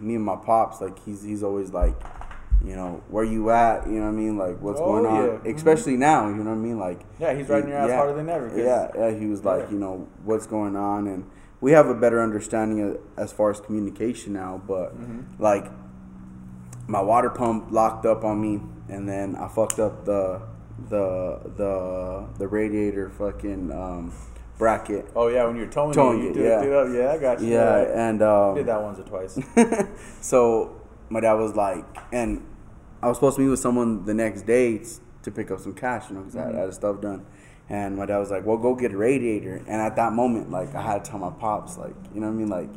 [0.00, 1.94] me and my pops, like he's he's always like,
[2.64, 3.86] you know, where you at?
[3.86, 4.38] You know what I mean?
[4.38, 5.22] Like, what's Oh, going on?
[5.24, 5.30] yeah.
[5.52, 5.54] Mhm.
[5.56, 6.78] Especially now, you know what I mean?
[6.78, 8.50] Like, Yeah, he's riding your ass harder than ever.
[8.56, 9.10] Yeah, yeah.
[9.10, 9.70] He was like, Yeah.
[9.72, 11.24] you know, what's going on, and
[11.60, 14.62] we have a better understanding of, as far as communication now.
[14.66, 15.42] But Mm-hmm.
[15.42, 15.66] like,
[16.86, 20.40] my water pump locked up on me, and then I fucked up the
[20.90, 24.12] the the the radiator fucking um,
[24.58, 25.06] bracket.
[25.16, 26.76] Oh yeah, when you're towing, Towing it, you it, do yeah.
[26.76, 26.88] up.
[26.92, 27.48] Yeah, I got you.
[27.48, 29.38] Yeah, I and um, did that once or twice.
[30.20, 32.42] so my dad was like, and
[33.04, 34.80] I was supposed to meet with someone the next day
[35.22, 36.56] to pick up some cash, you know, because Mm-hmm.
[36.56, 37.26] I had stuff done.
[37.68, 40.74] And my dad was like, "Well, go get a radiator." And at that moment, like,
[40.74, 42.68] I had to tell my pops, like, you know what I mean, like,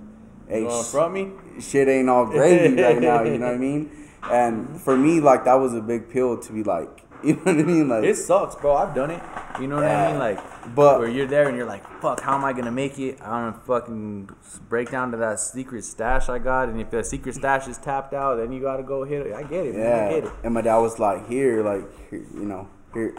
[0.47, 1.31] "Hey, You sh- me?
[1.61, 3.89] shit ain't all gravy right now." You know what I mean?
[4.31, 7.59] And for me, like, that was a big pill to be like, you know what
[7.59, 8.75] I mean, like, It sucks, bro.
[8.75, 9.21] I've done it.
[9.61, 10.19] You know what I mean?
[10.19, 10.39] Like,
[10.75, 13.19] But- where you're there and you're like, "Fuck, how am I gonna make it?
[13.21, 14.29] I'm gonna fucking
[14.69, 18.13] break down to that secret stash I got, and if that secret stash is tapped
[18.13, 19.33] out, then you gotta go hit it.
[19.33, 19.85] I get it, man.
[19.85, 20.33] I get Yeah, it.
[20.43, 23.15] and my dad was like, "Here, like, here, you know, here,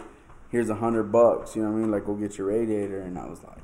[0.49, 1.55] here's a hundred bucks.
[1.55, 1.91] You know what I mean?
[1.91, 3.57] Like, go get your radiator." And I was like,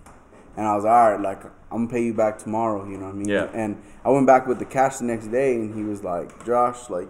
[0.58, 1.20] and I was all right.
[1.20, 2.86] Like, I'm gonna pay you back tomorrow.
[2.86, 3.30] You know what I mean?
[3.30, 3.48] Yeah.
[3.54, 6.90] And I went back with the cash the next day, and he was like, "Josh,
[6.90, 7.10] like,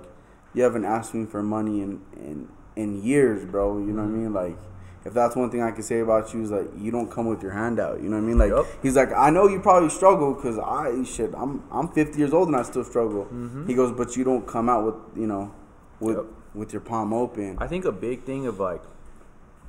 [0.53, 3.77] you haven't asked me for money in in in years, bro.
[3.77, 4.23] You know what I mm-hmm.
[4.23, 4.33] mean?
[4.33, 4.57] Like."
[5.05, 7.43] If that's one thing I can say about you is like you don't come with
[7.43, 8.01] your hand out.
[8.01, 8.37] You know what I mean?
[8.39, 8.65] Like Yup.
[8.81, 12.47] he's like I know you probably struggle because I shit I'm I'm 50 years old
[12.47, 13.25] and I still struggle.
[13.25, 13.67] Mm-hmm.
[13.67, 15.53] He goes, but you don't come out with you know
[15.99, 16.25] with Yup.
[16.55, 17.57] with your palm open.
[17.59, 18.81] I think a big thing of like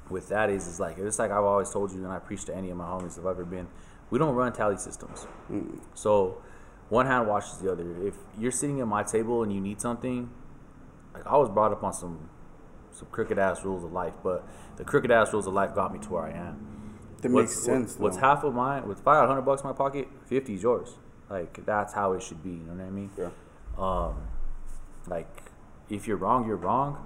[0.09, 2.57] with that is is like it's like I've always told you and I preach to
[2.57, 3.69] any of my homies if I've ever been,
[4.09, 5.27] we don't run tally systems.
[5.53, 5.81] Mm.
[5.95, 6.41] So
[6.89, 7.85] one hand washes the other.
[8.07, 10.31] If you're sitting at my table and you need something,
[11.13, 12.31] like I was brought up on some
[12.97, 15.99] some crooked ass rules of life, but the crooked ass rules of life got me
[16.01, 16.57] to where I am.
[17.23, 17.99] That What's- makes sense.
[17.99, 18.87] What's half of mine?
[18.89, 20.97] With five hundred bucks in my pocket, fifty is yours.
[21.31, 22.51] Like that's how it should be.
[22.51, 23.11] You know what I mean?
[23.19, 23.31] Yeah.
[23.79, 24.15] Um,
[25.07, 25.29] like
[25.89, 26.99] if you're wrong, you're wrong.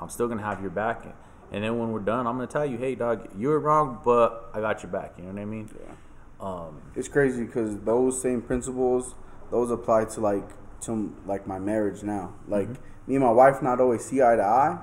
[0.00, 1.04] I'm still gonna have your back.
[1.52, 4.50] And then when we're done, I'm gonna tell you, hey, dog, you were wrong, but
[4.52, 5.14] I got your back.
[5.16, 5.68] You know what I mean?
[5.78, 5.92] Yeah.
[6.40, 9.14] Um, It's crazy because those same principles,
[9.50, 10.48] those apply to like
[10.82, 12.34] to like my marriage now.
[12.48, 13.08] Like Mm-hmm.
[13.10, 14.78] me and my wife not always see eye to eye,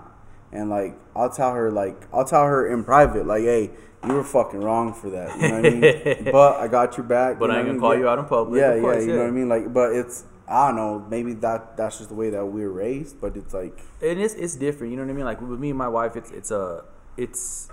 [0.54, 3.72] and like I'll tell her like I'll tell her in private like, hey,
[4.06, 5.36] you were fucking wrong for that.
[5.40, 6.24] You know what I mean?
[6.32, 7.40] but I got your back.
[7.40, 8.00] But you I know ain't gonna call Yeah.
[8.00, 9.02] you out in public, Yeah, course, yeah.
[9.02, 9.50] You know what I mean?
[9.50, 11.06] Like, but it's I don't know.
[11.10, 13.20] Maybe that that's just the way that we're raised.
[13.20, 14.92] But it's like and it's it's different.
[14.92, 15.26] You know what I mean?
[15.26, 16.84] Like with me and my wife, it's it's a
[17.18, 17.70] it's.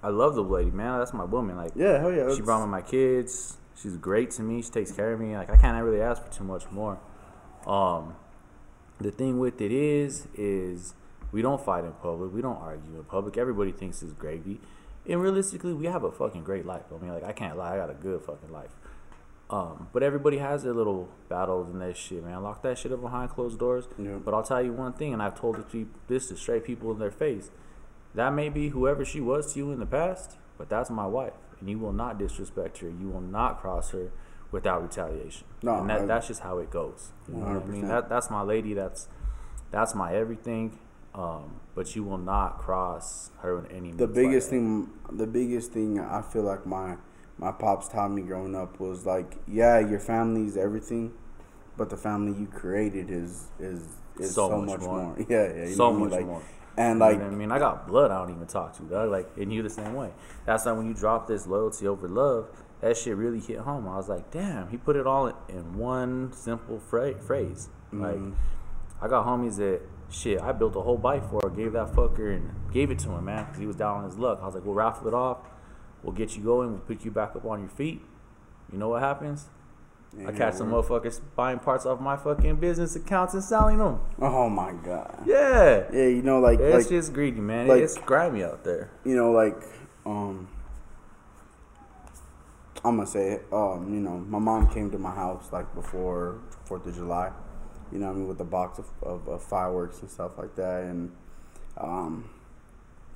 [0.00, 1.00] I love the lady, man.
[1.00, 1.56] That's my woman.
[1.56, 2.32] Like yeah, hell yeah.
[2.34, 3.56] she brought me my kids.
[3.80, 4.62] She's great to me.
[4.62, 5.36] She takes care of me.
[5.36, 6.98] Like I can't really ask for too much more.
[7.66, 8.14] Um,
[9.00, 10.94] the thing with it is, is
[11.32, 12.32] we don't fight in public.
[12.32, 13.36] We don't argue in public.
[13.36, 14.60] Everybody thinks it's gravy,
[15.08, 16.84] and realistically, we have a fucking great life.
[16.94, 17.74] I mean, like I can't lie.
[17.74, 18.74] I got a good fucking life.
[19.50, 22.42] Um, but everybody has their little battles and that shit, man.
[22.42, 23.88] Lock that shit up behind closed doors.
[23.98, 24.16] Yeah.
[24.22, 25.56] But I'll tell you one thing, and I've told
[26.08, 27.50] this to straight people in their face.
[28.14, 31.32] That may be whoever she was to you in the past, but that's my wife,
[31.60, 32.88] and you will not disrespect her.
[32.90, 34.10] You will not cross her
[34.50, 35.46] without retaliation.
[35.62, 37.12] No, and that, I- that's just how it goes.
[37.28, 37.88] You know what I mean?
[37.88, 38.74] That that's my lady.
[38.74, 39.08] That's
[39.70, 40.78] that's my everything.
[41.14, 43.92] Um, but you will not cross her in any.
[43.92, 46.96] the biggest like thing the biggest thing i feel like my
[47.38, 51.12] my pops taught me growing up was like yeah your family's everything
[51.76, 53.80] but the family you created is is
[54.18, 55.02] is so, So much, much more.
[55.02, 55.16] more.
[55.28, 56.00] yeah yeah you So know what I mean?
[56.00, 56.42] much like, more.
[56.76, 59.10] and You know like I mean, I got blood I don't even talk to, dog.
[59.10, 60.10] Like, and you the same way.
[60.44, 62.48] That's why when you drop this loyalty over love,
[62.80, 63.88] that shit really hit home.
[63.88, 67.68] I was like, damn, he put it all in one simple phrase.
[67.92, 68.32] Like, Mm-hmm.
[69.00, 69.80] I got homies that
[70.10, 70.40] shit.
[70.40, 73.24] I built a whole bike for, her, gave that fucker and gave it to him,
[73.24, 74.38] man, because he was down on his luck.
[74.42, 75.38] I was like, we'll raffle it off.
[76.02, 76.70] We'll get you going.
[76.70, 78.02] We'll pick you back up on your feet.
[78.72, 79.46] You know what happens?
[80.26, 84.00] I catch some motherfuckers buying parts off my fucking business accounts and selling them.
[84.20, 85.84] oh my god Yeah.
[85.92, 87.68] yeah you know like It's like just greedy, man.
[87.68, 88.90] like- it's grimy out there.
[89.04, 89.62] you know like
[90.06, 90.48] um
[92.84, 96.38] i'm gonna say it um you know my mom came to my house like before
[96.64, 97.30] fourth of july
[97.92, 100.54] you know what i mean with a box of, of, of fireworks and stuff like
[100.56, 101.10] that and
[101.78, 102.28] um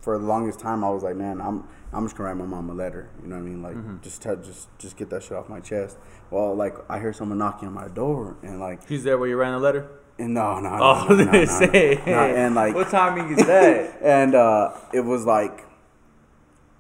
[0.01, 2.69] for the longest time i was like man i'm i'm just gonna write my mom
[2.71, 3.97] a letter you know what i mean like Mm-hmm.
[4.03, 5.97] just tell just just get that shit off my chest
[6.31, 9.37] well like i hear someone knocking on my door and like He's there where you
[9.37, 9.89] ran the letter?
[10.19, 12.03] and no no no, Oh, no, no, no, say.
[12.07, 12.35] no, no.
[12.37, 13.99] and like what timing is that?
[14.03, 15.65] and uh, it was like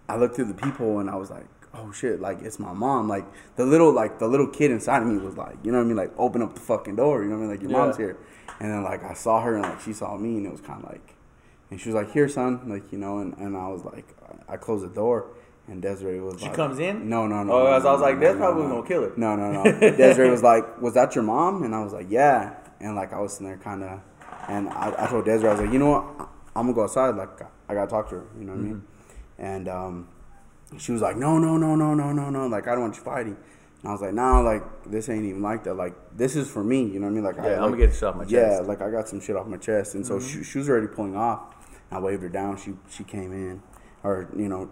[0.09, 3.09] I looked through the people and I was like, oh shit, like it's my mom.
[3.09, 3.25] Like
[3.57, 5.89] the little like the little kid inside of me was like, you know what I
[5.89, 7.79] mean, like open up the fucking door, you know what I mean, like your Yeah.
[7.79, 8.16] mom's here.
[8.61, 10.83] And then like I saw her and like she saw me and it was kind
[10.85, 11.14] of like,
[11.70, 14.07] and she was like, here son, like you know, and, and I was like,
[14.49, 15.27] I closed the door.
[15.68, 17.09] And Desiree was like She like, comes in?
[17.09, 17.53] No, no, no.
[17.53, 18.68] Oh, no, I was- I was no, like, that's no, probably no.
[18.70, 19.12] gonna kill her.
[19.16, 19.62] No, no, no.
[19.97, 21.62] Desiree was like, was that your mom?
[21.62, 22.55] And I was like, yeah.
[22.81, 24.01] And like I was sitting there kind of
[24.49, 26.29] And I, I told Desiree, I was like, you know what?
[26.57, 27.14] I'm gonna go outside.
[27.14, 28.25] Like I gotta talk to her.
[28.39, 28.75] You know what I mean?
[28.75, 29.45] Mm-hmm.
[29.45, 30.09] And um,
[30.79, 32.47] she was like, no, no, no, no, no, no, no.
[32.47, 33.37] Like I don't want you fighting.
[33.83, 35.75] And I was like, nah, like this ain't even like that.
[35.75, 36.85] Like this is for me.
[36.85, 37.25] You know what I mean?
[37.25, 38.61] Like I, Yeah, I'ma get shit off my chest.
[38.61, 38.68] Mm-hmm.
[38.68, 41.16] like I got some shit off my chest, and so she, she was already pulling
[41.16, 41.55] off.
[41.91, 42.57] I waved her down.
[42.57, 43.62] She she came in,
[44.03, 44.70] or you know,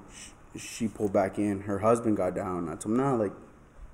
[0.55, 1.63] she, she pulled back in.
[1.63, 2.69] Her husband got down.
[2.69, 3.33] I told him, nah, like.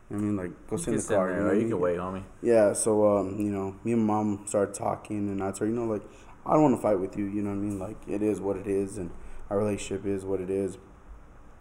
[0.08, 1.28] I mean, like, go sit in the car.
[1.28, 1.68] there, you know you mean?
[1.70, 2.22] can wait, homie.
[2.40, 5.72] Yeah, so um, you know, me and mom started talking, and I told her, you
[5.72, 6.02] know, like,
[6.46, 7.24] I don't want to fight with you.
[7.24, 7.78] You know what I mean?
[7.80, 9.10] Like, it is what it is, and
[9.50, 10.78] our relationship is what it is.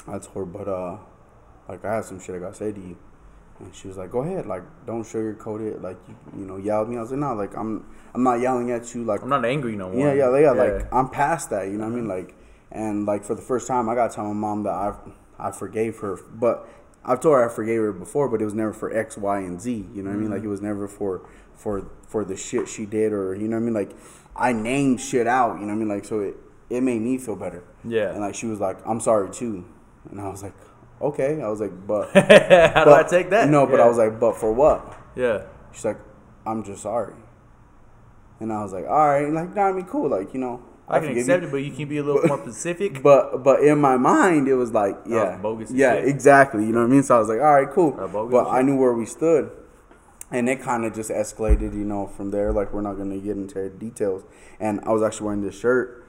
[0.07, 0.97] I told her, but uh,
[1.67, 2.97] like, I have some shit I gotta say to you,
[3.59, 6.81] and she was like, go ahead, like, don't sugarcoat it, like, you, you know, yell
[6.83, 6.97] at me.
[6.97, 9.75] I was like, no, like, I'm, I'm not yelling at you, like, I'm not angry
[9.75, 10.07] no more.
[10.07, 11.67] yeah, yeah, yeah, Like I'm past that.
[11.67, 12.07] You know what I mean?
[12.07, 12.35] Like,
[12.71, 14.93] and like for the first time, I got to tell my mom that I
[15.37, 16.67] I forgave her, but
[17.03, 19.61] I've told her I forgave her before, but it was never for X, Y, and
[19.61, 19.87] Z.
[19.93, 20.31] You know what I mean?
[20.31, 21.21] Like it was never for
[21.55, 23.73] for for the shit she did, or you know what I mean?
[23.73, 23.91] Like
[24.35, 25.55] I named shit out.
[25.59, 25.87] You know what I mean?
[25.87, 26.35] Like so it
[26.69, 27.63] it made me feel better.
[27.85, 28.09] Yeah.
[28.11, 29.63] And like she was like, I'm sorry too,
[30.11, 30.53] and I was like,
[31.01, 31.41] okay.
[31.41, 32.09] I was like, but
[32.73, 33.49] How do I take that?
[33.49, 33.85] No, but Yeah.
[33.85, 34.95] I was like, but for what?
[35.15, 35.41] yeah.
[35.71, 35.99] She's like,
[36.45, 37.13] I'm just sorry.
[38.39, 40.99] And I was like, all right, like, nah, I mean, cool, like, you know, I
[40.99, 41.47] can forgive accept you.
[41.47, 43.01] it, but you can be a little more specific.
[43.03, 46.07] But but in my mind, it was like, yeah, bogus yeah, shit.
[46.07, 46.63] exactly.
[46.65, 47.03] You know what I mean?
[47.03, 47.95] So I was like, all right, cool.
[47.99, 49.49] Uh, But I knew where we stood,
[50.31, 52.51] and it kind of just escalated, you know, from there.
[52.53, 54.23] Like we're not gonna get into details.
[54.59, 56.04] And I was actually wearing this shirt,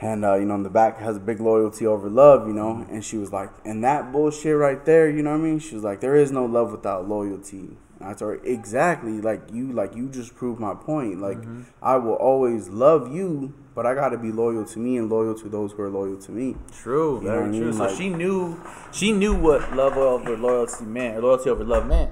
[0.00, 2.86] and uh, you know, in the back has a big loyalty over love, you know.
[2.90, 5.58] And she was like, and that bullshit right there, you know what I mean?
[5.58, 7.76] She was like, there is no love without loyalty.
[7.98, 11.20] And I told her exactly like you, like you just proved my point.
[11.20, 11.62] Like Mm-hmm.
[11.82, 15.34] I will always love you, but I got to be loyal to me and loyal
[15.34, 16.56] to those who are loyal to me.
[16.72, 17.60] True, You very what I true.
[17.66, 17.72] mean?
[17.74, 18.58] So Like- she knew
[18.92, 22.10] she knew what love over loyalty meant, or loyalty over love meant,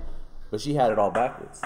[0.51, 1.61] but she had it all backwards.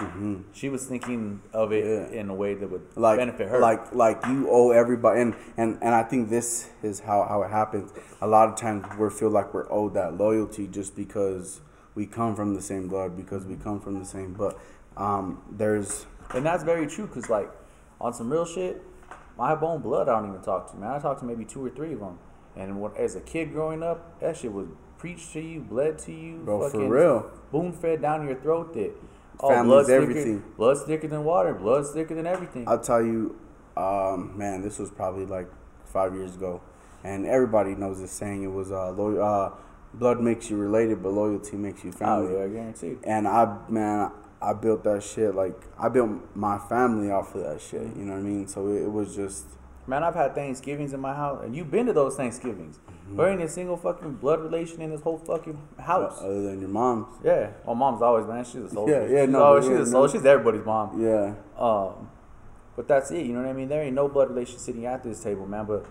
[0.53, 2.13] She was thinking of it Mm-hmm.
[2.13, 2.19] Yeah.
[2.21, 3.59] in a way that would like benefit her.
[3.59, 7.49] like like you owe everybody and, and and I think this is how, how it
[7.49, 7.91] happens.
[8.21, 11.61] A lot of times we feel like we're owed that loyalty just because
[11.95, 14.57] we come from the same blood, because we come from the same but
[14.97, 17.07] um there's and that's very true.
[17.07, 17.49] Cause like
[18.01, 18.81] on some real shit,
[19.37, 20.91] my bone blood I don't even talk to man.
[20.91, 22.19] I talk to maybe two or three of them.
[22.55, 24.67] And when, as a kid growing up, that shit was
[25.03, 27.29] preached to you, bled to you, Bro, for real.
[27.49, 28.73] spoon fed down your throat.
[28.73, 28.93] That
[29.41, 30.43] oh, Family's blood's thicker, everything.
[30.55, 31.53] blood's thicker than water.
[31.53, 32.65] Blood's thicker than everything.
[32.69, 33.37] I'll tell you,
[33.75, 35.49] um, man, this was probably like
[35.83, 36.61] five years ago,
[37.03, 38.43] and everybody knows this saying.
[38.43, 39.53] It was uh, lo- uh,
[39.93, 42.27] blood makes you related, but loyalty makes you family.
[42.27, 42.39] oh family.
[42.39, 42.97] yeah, I guarantee.
[43.03, 44.09] And I, man,
[44.41, 45.35] I built that shit.
[45.35, 47.81] Like I built my family off of that shit.
[47.81, 48.47] You know what I mean?
[48.47, 49.47] So it, it was just.
[49.85, 52.79] Man, I've had Thanksgivings in my house, and you've been to those Thanksgivings.
[53.05, 53.17] Mm-hmm.
[53.17, 56.19] There ain't a single fucking blood relation in this whole fucking house.
[56.21, 57.07] Other than your mom's.
[57.23, 58.45] yeah, my mom's always man.
[58.45, 58.89] She's a soul.
[58.89, 60.05] Yeah, yeah, she's no, always, but she's yeah, a soul.
[60.05, 60.11] no.
[60.11, 61.01] She's everybody's mom.
[61.01, 61.33] Yeah.
[61.57, 62.09] Um,
[62.75, 63.25] but that's it.
[63.25, 63.67] You know what I mean?
[63.67, 65.65] There ain't no blood relation sitting at this table, man.
[65.65, 65.85] But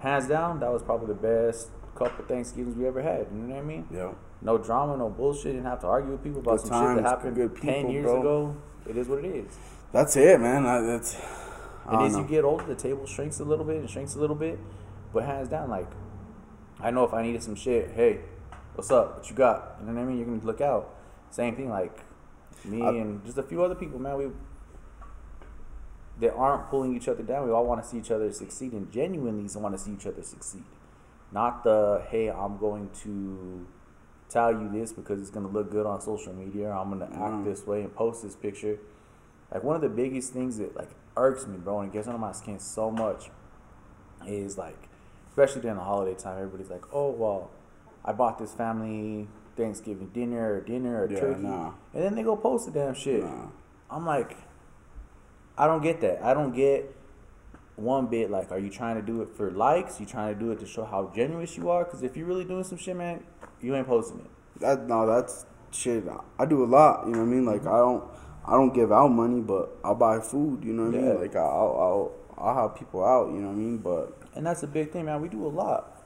[0.00, 3.26] hands down, that was probably the best couple Thanksgivings we ever had.
[3.32, 3.86] You know what I mean?
[3.92, 4.12] Yeah.
[4.42, 5.52] No drama, no bullshit.
[5.52, 8.04] Didn't have to argue with people about Good some shit that happened good ten years
[8.04, 8.20] bro.
[8.20, 8.56] ago.
[8.88, 9.56] It is what it is.
[9.92, 10.66] That's it, man.
[10.66, 11.14] I, that's.
[11.86, 12.20] I And as know.
[12.20, 14.58] you get older, the table shrinks a little bit and shrinks a little bit.
[15.12, 15.86] But hands down, like,
[16.84, 18.20] I know if I needed some shit, hey,
[18.74, 19.16] what's up?
[19.16, 19.76] What you got?
[19.80, 20.18] You know what I mean?
[20.18, 20.94] You're gonna look out.
[21.30, 21.98] Same thing, like
[22.64, 24.18] me I- and just a few other people, man.
[24.18, 24.26] We
[26.20, 27.46] that aren't pulling each other down.
[27.46, 30.22] We all want to see each other succeed and genuinely want to see each other
[30.22, 30.62] succeed.
[31.32, 33.66] Not the hey, I'm going to
[34.28, 36.70] tell you this because it's gonna look good on social media.
[36.70, 37.44] I'm gonna act Mm.
[37.44, 38.78] this way and post this picture.
[39.52, 42.18] Like one of the biggest things that like irks me, bro, and it gets under
[42.18, 43.30] my skin so much
[44.26, 44.88] is like,
[45.34, 47.50] especially during the holiday time, everybody's like, oh well,
[48.04, 49.26] I bought this family
[49.56, 51.72] Thanksgiving dinner or dinner or Yeah, turkey, nah.
[51.92, 53.24] and then they go post the damn shit.
[53.24, 53.46] Nah.
[53.90, 54.36] I'm like,
[55.58, 56.22] I don't get that.
[56.22, 56.94] I don't get
[57.76, 59.98] one bit like, are you trying to do it for likes?
[59.98, 61.84] You trying to do it to show how generous you are?
[61.84, 63.24] Because if you're really doing some shit, man,
[63.60, 64.60] you ain't posting it.
[64.60, 66.04] That no, that's shit.
[66.38, 67.06] I do a lot.
[67.06, 67.44] You know what I mean?
[67.44, 67.74] Like mm-hmm.
[67.74, 68.04] I don't,
[68.46, 70.62] I don't give out money, but I'll buy food.
[70.64, 71.08] You know what I Yeah.
[71.12, 71.20] mean?
[71.20, 73.28] Like I'll, I'll, I'll have people out.
[73.32, 73.78] You know what I mean?
[73.78, 75.20] But And that's a big thing, man.
[75.20, 76.04] We do a lot.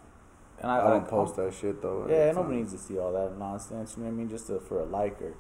[0.61, 2.07] And I, don't post that shit though.
[2.11, 3.95] Yeah, nobody needs to see all that nonsense.
[3.97, 4.29] You know what I mean?
[4.29, 5.35] Just to, for a like or,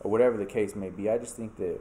[0.00, 1.10] or whatever the case may be.
[1.10, 1.80] I just think that,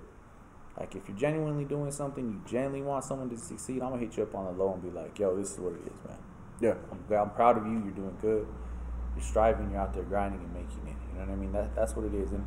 [0.77, 4.17] like, if you're genuinely doing something, you genuinely want someone to succeed, I'm gonna hit
[4.17, 6.17] you up on the low and be like, "Yo, this is what it is, man.
[6.59, 6.75] Yeah.
[6.91, 7.73] I'm, I'm proud of you.
[7.73, 8.47] You're doing good.
[9.15, 9.71] You're striving.
[9.71, 10.97] You're out there grinding and making it.
[11.11, 11.51] You know what I mean?
[11.51, 12.31] That that's what it is.
[12.31, 12.45] And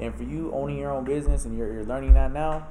[0.00, 2.66] and for you owning your own business and you're you're learning that now,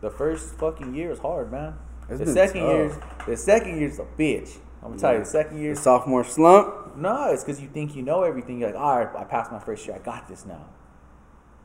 [0.00, 1.74] the first fucking year is hard, man.
[2.08, 2.70] It's the second tough.
[2.70, 4.58] year, the second year's a bitch.
[4.82, 6.96] I'm gonna tell you, the second year The sophomore slump.
[6.96, 8.60] no, it's because you think you know everything.
[8.60, 9.96] You're like, all right, I passed my first year.
[9.96, 10.66] I got this now.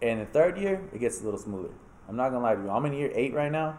[0.01, 1.73] And the third year, it gets a little smoother.
[2.07, 2.69] I'm not gonna lie to you.
[2.69, 3.77] I'm in year eight right now.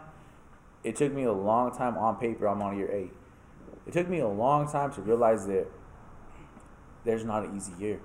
[0.83, 2.47] it took me a long time on paper.
[2.47, 3.11] I'm on year eight.
[3.87, 5.67] It took me a long time to realize that
[7.03, 7.99] there's not an easy year.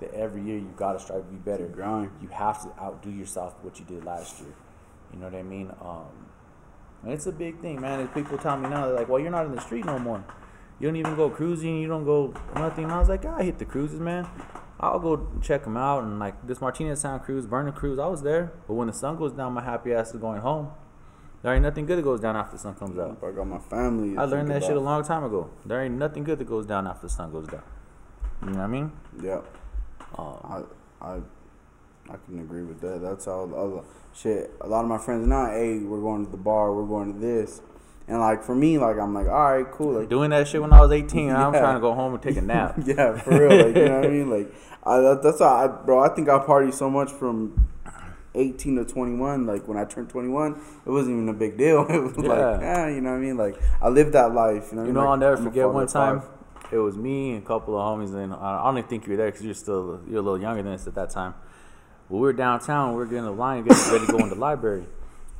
[0.00, 1.66] That every year you got to strive to be better.
[1.66, 2.10] Grind.
[2.22, 4.52] You have to outdo yourself what you did last year.
[5.12, 5.70] You know what I mean?
[5.82, 6.06] Um,
[7.06, 8.00] it's a big thing, man.
[8.00, 10.24] As people tell me now, they're like, "Well, you're not in the street no more.
[10.78, 11.80] You don't even go cruising.
[11.80, 14.26] You don't go nothing." And I was like, "I hit the cruises, man.
[14.78, 18.22] I'll go check them out." And like this Martinez Sound cruise, Burning cruise, I was
[18.22, 18.52] there.
[18.66, 20.70] But when the sun goes down, my happy ass is going home.
[21.42, 23.16] There ain't nothing good that goes down after the sun comes out.
[23.22, 24.16] I got my family.
[24.16, 25.48] I learned that shit a long time ago.
[25.64, 27.62] There ain't nothing good that goes down after the sun goes down.
[28.42, 28.92] You know what I mean?
[29.22, 29.40] Yeah.
[30.18, 30.66] Um,
[31.00, 31.20] I I
[32.10, 33.00] I can agree with that.
[33.02, 33.82] That's how the other
[34.14, 34.50] shit.
[34.60, 37.18] A lot of my friends now, hey, we're going to the bar, we're going to
[37.18, 37.60] this,
[38.08, 40.72] and like for me, like I'm like, all right, cool, like doing that shit when
[40.72, 42.78] I was 18, I'm trying to go home and take a nap.
[42.84, 44.52] yeah, for real, like you know what I mean, like
[44.84, 46.00] I that, that's why I, bro.
[46.00, 47.66] I think I party so much from.
[48.36, 50.52] 18 to 21 like when i turned 21
[50.86, 52.60] it wasn't even a big deal it was like Yeah.
[52.60, 54.92] yeah you know what i mean like i lived that life you know I You
[54.92, 56.22] know, Like, I'll never I'm forget one time.
[56.70, 59.14] It was me and a couple of homies, and I I don't even think you
[59.14, 61.34] were there because you're still you're a little younger than us at that time.
[62.10, 62.90] But we were downtown.
[62.90, 64.86] We were getting the line, getting ready to go in the library.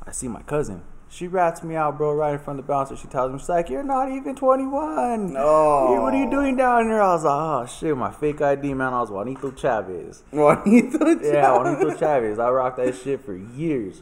[0.07, 0.83] I see my cousin.
[1.09, 2.95] She rats me out, bro, right in front of the bouncer.
[2.95, 5.33] She tells me, she's like, "You're not even 21.
[5.33, 6.01] No.
[6.01, 8.93] what are you doing down here?" I was like, "Oh shit, my fake ID, man.
[8.93, 11.33] I was Juanito Chavez." Juanito Chavez.
[11.33, 12.39] Yeah, Juanito Chavez.
[12.39, 14.01] I rocked that shit for years.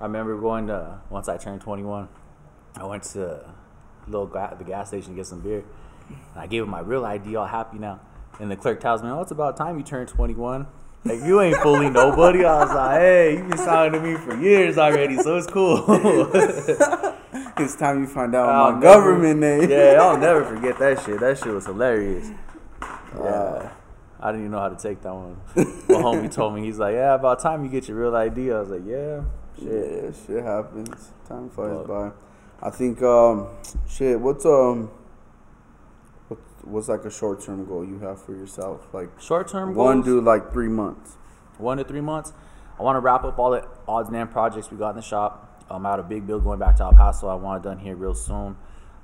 [0.00, 2.08] I remember going to once I turned 21.
[2.74, 3.54] I went to a
[4.08, 5.62] little ga- the gas station to get some beer.
[6.08, 8.00] And I gave him my real ID, all happy now.
[8.40, 10.66] And the clerk tells me, "Oh, it's about time you turned 21."
[11.04, 12.44] Like you ain't fooling nobody.
[12.44, 15.84] I was like, "Hey, you've been talking to me for years already, so it's cool."
[17.56, 19.68] It's time you find out I'll my never- government name.
[19.70, 21.20] yeah, I'll never forget that shit.
[21.20, 22.30] That shit was hilarious.
[23.14, 23.70] Yeah.
[24.18, 25.36] I didn't even know how to take that one.
[25.54, 28.50] My homie told me, he's like, yeah, about time you get your real ID.
[28.50, 29.20] I was like, yeah,
[29.58, 30.04] shit.
[30.04, 31.10] Yeah, shit happens.
[31.28, 32.12] Time flies Well-
[32.60, 32.66] by.
[32.66, 33.48] I think um
[33.88, 34.90] shit, what's um
[36.64, 38.86] what's like a short term goal you have for yourself?
[38.92, 41.16] Like Short term one goals, do like three months.
[41.58, 42.32] one to three months.
[42.78, 45.02] I want to wrap up all the odds and end projects we got in the
[45.02, 45.64] shop.
[45.70, 47.28] Um, I had a big build going back to El Paso.
[47.28, 48.56] I want it done here real soon.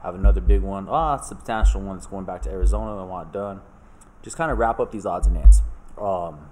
[0.03, 3.01] I have another big one, ah, substantial one that's going back to Arizona.
[3.01, 3.61] I want it done.
[4.23, 5.63] Just kind of wrap up these odds and ends.
[5.99, 6.51] Um,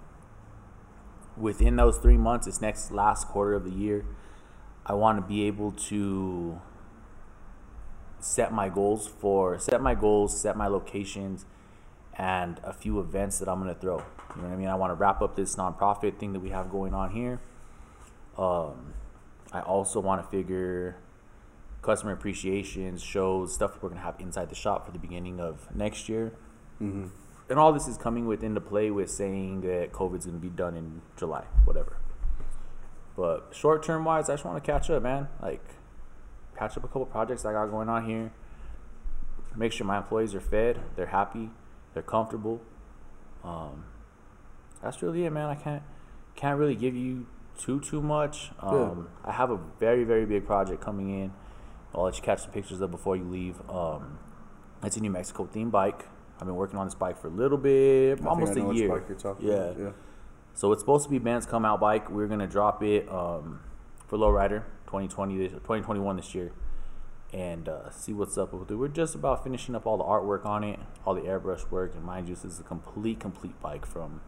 [1.37, 4.05] within those three months, this next last quarter of the year,
[4.87, 6.61] I want to be able to
[8.25, 11.45] set my goals for set my goals, set my locations,
[12.17, 13.99] and a few events that I'm gonna throw.
[14.37, 14.69] You know what I mean?
[14.69, 17.41] I want to wrap up this nonprofit thing that we have going on here.
[18.39, 18.95] Um,
[19.53, 20.97] I also want to figure
[21.83, 25.69] customer appreciations, shows, stuff that we're gonna have inside the shop for the beginning of
[25.75, 26.33] next year.
[26.81, 27.07] Mm-hmm.
[27.51, 30.77] And all this is coming within the play with saying that COVID's gonna be done
[30.77, 31.99] in July, whatever.
[33.17, 35.29] But short term wise, I just want to catch up, man.
[35.43, 35.63] Like
[36.59, 38.33] catch up a couple projects I got going on here.
[39.57, 41.51] Make sure my employees are fed, they're happy,
[41.93, 42.61] they're comfortable.
[43.45, 43.85] Um,
[44.83, 45.49] that's really it, man.
[45.49, 45.83] I can't
[46.35, 47.27] can't really give you
[47.59, 48.51] too too much.
[48.61, 51.33] Um, I have a very very big project coming in.
[51.95, 53.57] I'll let you catch some pictures of before you leave.
[53.71, 54.19] Um,
[54.83, 56.07] it's a New Mexico theme bike.
[56.41, 58.89] I've been working on this bike for a little bit, almost a year.
[59.41, 59.73] yeah.
[59.79, 59.91] yeah.
[60.55, 62.11] So it's supposed to be Ben's come out bike.
[62.11, 63.61] We're gonna drop it um,
[64.09, 66.53] for Lowrider 2020 this, 2021 this year,
[67.33, 68.75] and uh, see what's up with it.
[68.77, 72.05] We're just about finishing up all the artwork on it, all the airbrush work, and
[72.05, 74.21] mind you, this is a complete complete bike from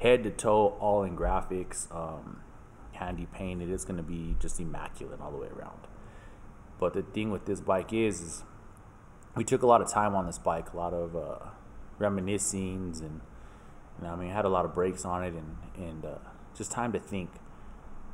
[0.00, 2.40] head to toe, all in graphics, um,
[2.92, 3.70] handy painted.
[3.70, 5.80] It's gonna be just immaculate all the way around.
[6.78, 8.44] But the thing with this bike is, is
[9.34, 11.46] we took a lot of time on this bike, a lot of uh,
[11.98, 13.22] reminiscings and
[14.02, 16.18] know, I mean, I had a lot of breaks on it and and uh,
[16.54, 17.30] just time to think.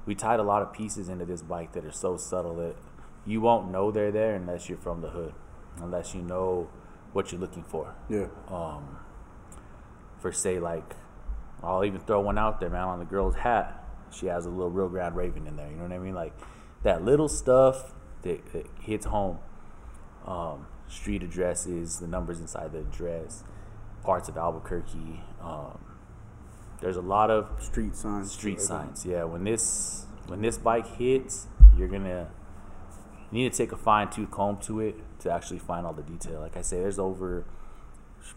[0.06, 2.76] We tied a lot of pieces into this bike that are so subtle that
[3.24, 5.34] you won't know they're there unless you're from the hood,
[5.78, 6.68] unless you know
[7.12, 7.94] what you're looking for.
[8.08, 8.26] Yeah.
[8.48, 8.98] Um,
[10.20, 10.96] for say like,
[11.62, 12.82] I'll even throw one out there, man.
[12.82, 15.70] On the girl's hat, she has a little Rio Grande Raven in there.
[15.70, 16.14] You know what I mean?
[16.14, 16.32] Like
[16.82, 19.38] that little stuff that, that hits home.
[20.26, 23.44] Um, street addresses, the numbers inside the address,
[24.04, 25.22] parts of Albuquerque.
[25.40, 25.91] Um,
[26.82, 28.32] there's a lot of Street signs.
[28.32, 29.06] street signs.
[29.06, 31.46] Yeah, when this when this bike hits,
[31.78, 32.28] you're gonna
[33.30, 36.02] you need to take a fine tooth comb to it to actually find all the
[36.02, 36.40] detail.
[36.40, 37.46] Like I say, there's over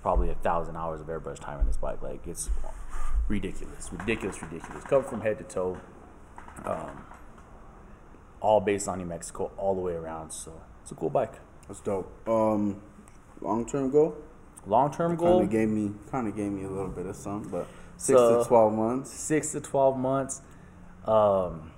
[0.01, 2.01] probably a thousand hours of airbrush time on this bike.
[2.01, 2.49] Like it's
[3.27, 4.83] ridiculous, ridiculous, ridiculous.
[4.83, 5.77] Covered from head to toe.
[6.63, 7.03] Um,
[8.41, 10.31] all based on New Mexico, all the way around.
[10.31, 11.33] So it's a cool bike.
[11.67, 12.11] That's dope.
[12.29, 12.79] Um,
[13.41, 14.15] long term goal.
[14.67, 15.39] Long term goal.
[15.39, 17.67] Kind of gave me kind of gave me a little bit of some, but
[17.97, 19.11] six So- to twelve months.
[19.11, 20.41] six to 12 months.
[21.05, 21.71] Um,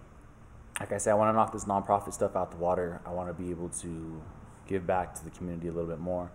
[0.79, 3.01] like I said, I want to knock this nonprofit stuff out the water.
[3.05, 4.21] I want to be able to
[4.67, 6.31] give back to the community a little bit more.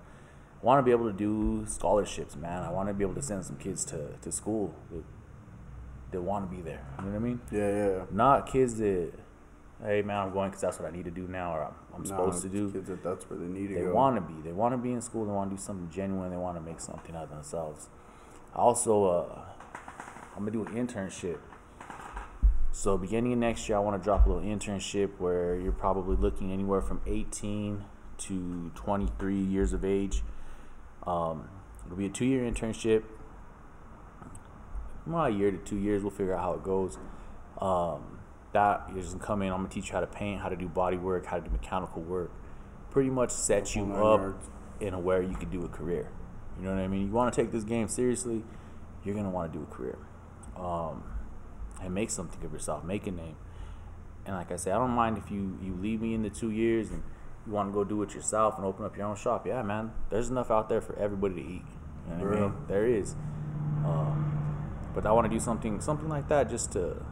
[0.60, 2.62] I want to be able to do scholarships, man.
[2.62, 5.04] I want to be able to send some kids to, to school that,
[6.12, 6.84] that want to be there.
[6.98, 7.40] You know what I mean?
[7.50, 8.04] Yeah, yeah.
[8.10, 9.12] Not kids that,
[9.84, 12.02] hey, man, I'm going because that's what I need to do now or I'm, I'm
[12.02, 12.70] Nah, supposed to do.
[12.70, 13.94] Kids that that's where they need to They go.
[13.94, 14.40] want to be.
[14.42, 15.24] They want to be in school.
[15.24, 16.30] They want to do something genuine.
[16.30, 17.88] They want to make something out of themselves.
[18.54, 19.38] I also, uh,
[20.34, 21.38] I'm gonna do an internship.
[22.72, 26.16] So beginning of next year, I want to drop a little internship where you're probably
[26.16, 27.84] looking anywhere from 18
[28.18, 30.22] to 23 years of age.
[31.06, 31.48] Um,
[31.84, 33.04] it'll be a two-year internship.
[35.10, 36.02] A year to two years.
[36.02, 36.96] We'll figure out how it goes.
[37.60, 38.20] Um,
[38.52, 39.50] that just gonna come in.
[39.50, 41.50] I'm gonna teach you how to paint, how to do body work, how to do
[41.50, 42.30] mechanical work.
[42.90, 44.48] Pretty much set you up yards.
[44.80, 46.08] in a where you can do a career.
[46.58, 47.06] You know what I mean?
[47.06, 48.44] You want to take this game seriously,
[49.04, 49.98] you're gonna want to do a career,
[50.56, 51.02] um,
[51.82, 53.36] and make something of yourself, make a name.
[54.24, 56.50] And like I said, I don't mind if you you leave me in the two
[56.50, 57.02] years and
[57.46, 59.46] you want to go do it yourself and open up your own shop.
[59.46, 61.64] Yeah, man, there's enough out there for everybody to eat.
[62.08, 62.54] You know what I mean?
[62.68, 63.14] There is.
[63.84, 64.62] Um,
[64.94, 67.04] but I want to do something something like that just to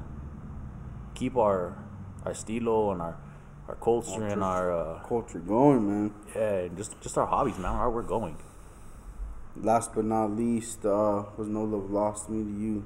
[1.15, 1.77] keep our
[2.25, 3.19] our stilo and our
[3.69, 6.15] our culture and our uh, Culture going, man.
[6.35, 7.79] yeah, and just just our hobbies, man.
[7.79, 8.37] Where we're going.
[9.57, 12.85] Last but not least, uh, was no love lost me to you.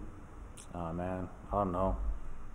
[0.74, 1.96] Oh man, I don't know.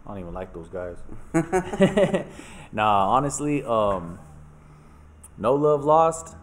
[0.06, 0.98] I don't even like those guys.
[2.72, 4.20] nah, honestly, um,
[5.38, 6.36] no love lost.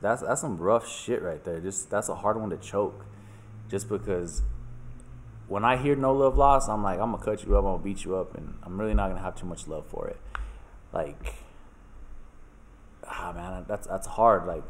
[0.00, 1.60] That's that's some rough shit right there.
[1.60, 3.06] Just that's a hard one to choke.
[3.68, 4.42] Just because
[5.46, 7.82] when I hear no love lost, I'm like, I'm gonna cut you up, I'm gonna
[7.82, 10.18] beat you up, and I'm really not gonna have too much love for it.
[10.92, 11.34] Like,
[13.06, 14.46] ah man, that's that's hard.
[14.46, 14.64] Like,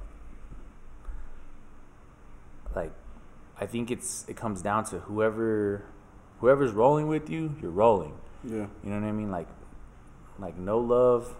[2.74, 2.92] like
[3.59, 5.84] I think it's it comes down to whoever
[6.45, 8.12] whoever's rolling with you, you're rolling.
[8.45, 8.66] Yeah.
[8.84, 9.30] You know what I mean?
[9.30, 9.49] Like
[10.38, 11.34] like no love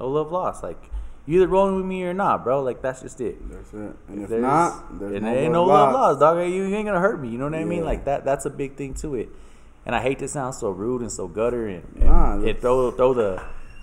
[0.00, 0.64] no love lost.
[0.64, 0.82] Like
[1.26, 2.60] you either rolling with me or not, bro.
[2.62, 3.36] Like that's just it.
[3.50, 3.94] That's it.
[4.08, 6.20] And if There's- not, there's and no there ain't no love lost.
[6.20, 6.38] dog.
[6.50, 7.28] You ain't gonna hurt me.
[7.28, 7.84] You know what I mean?
[7.84, 8.24] Like that.
[8.24, 9.28] That's a big thing to it.
[9.84, 12.90] And I hate to sound so rude and so gutter and, and, Nah, and throw
[12.90, 13.40] throw the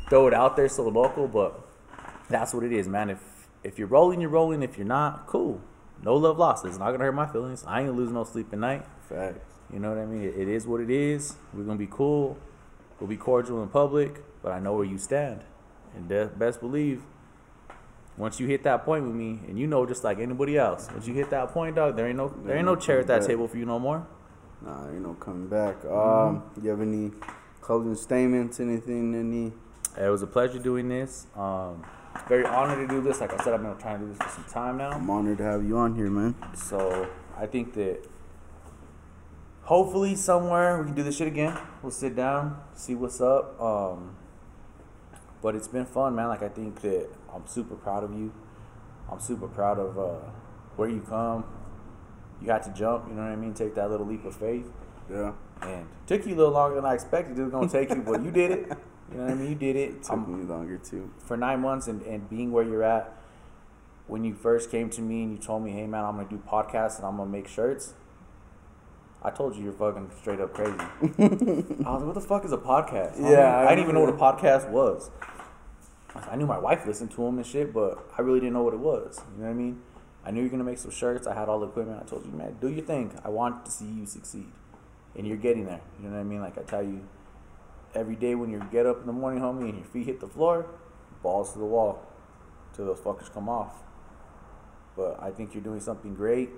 [0.09, 1.61] throw it out there so local, but
[2.29, 3.09] that's what it is, man.
[3.09, 3.19] If
[3.63, 4.61] if you're rolling, you're rolling.
[4.63, 5.61] If you're not, cool.
[6.03, 6.65] No love lost.
[6.65, 7.63] It's not gonna hurt my feelings.
[7.65, 8.85] I ain't lose no sleep at night.
[9.07, 9.39] Facts.
[9.71, 10.23] You know what I mean?
[10.23, 11.35] It, it is what it is.
[11.53, 12.37] We're gonna be cool.
[12.99, 15.41] We'll be cordial in public, but I know where you stand.
[15.95, 17.03] And de- best believe,
[18.17, 21.07] once you hit that point with me, and you know, just like anybody else, once
[21.07, 23.47] you hit that point, dog, there ain't no there ain't no chair at that table
[23.47, 24.05] for you no more.
[24.61, 25.81] Nah, ain't no coming back.
[25.81, 26.37] Mm-hmm.
[26.37, 27.11] Um, you have any
[27.61, 28.59] closing statements?
[28.59, 29.15] Anything?
[29.15, 29.51] Any?
[30.01, 31.27] It was a pleasure doing this.
[31.35, 31.83] Um,
[32.27, 33.19] very honored to do this.
[33.19, 34.91] Like I said, I've been trying to do this for some time now.
[34.91, 36.35] I'm honored to have you on here, man.
[36.55, 37.07] So
[37.37, 38.07] I think that
[39.63, 41.57] hopefully somewhere we can do this shit again.
[41.81, 43.59] We'll sit down, see what's up.
[43.61, 44.15] Um,
[45.41, 46.27] but it's been fun, man.
[46.29, 48.33] Like I think that I'm super proud of you.
[49.11, 50.29] I'm super proud of uh,
[50.75, 51.45] where you come.
[52.41, 53.53] You had to jump, you know what I mean?
[53.53, 54.69] Take that little leap of faith.
[55.09, 55.33] Yeah.
[55.61, 58.23] And took you a little longer than I expected it was gonna take you, but
[58.23, 58.71] you did it.
[59.11, 59.49] You know what I mean?
[59.49, 60.01] You did it.
[60.01, 61.11] Took I'm- me longer too.
[61.19, 63.13] for nine months and, and being where you're at,
[64.07, 66.41] when you first came to me and you told me, hey man, I'm gonna do
[66.49, 67.93] podcasts and I'm gonna make shirts,
[69.25, 70.73] I told you you're fucking straight up crazy.
[70.79, 73.23] I was like, what the fuck is a podcast?
[73.23, 75.11] I Yeah, I I, didn't even know what a podcast was.
[76.13, 78.73] I knew my wife listened to them and shit, but I really didn't know what
[78.73, 79.21] it was.
[79.35, 79.81] You know what I mean?
[80.25, 81.25] I knew you were gonna make some shirts.
[81.25, 82.01] I had all the equipment.
[82.01, 83.17] I told you, man, do your thing.
[83.23, 84.51] I want to see you succeed,
[85.17, 85.81] and you're getting there.
[86.01, 86.41] You know what I mean?
[86.41, 87.07] Like I tell you,
[87.95, 90.27] every day when you get up in the morning, homie, and your feet hit the
[90.27, 90.67] floor,
[91.21, 92.05] balls to the wall,
[92.73, 93.83] till those fuckers come off.
[94.95, 96.49] But I think you're doing something great.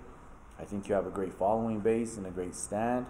[0.59, 3.05] I think you have a great following base and a great stand.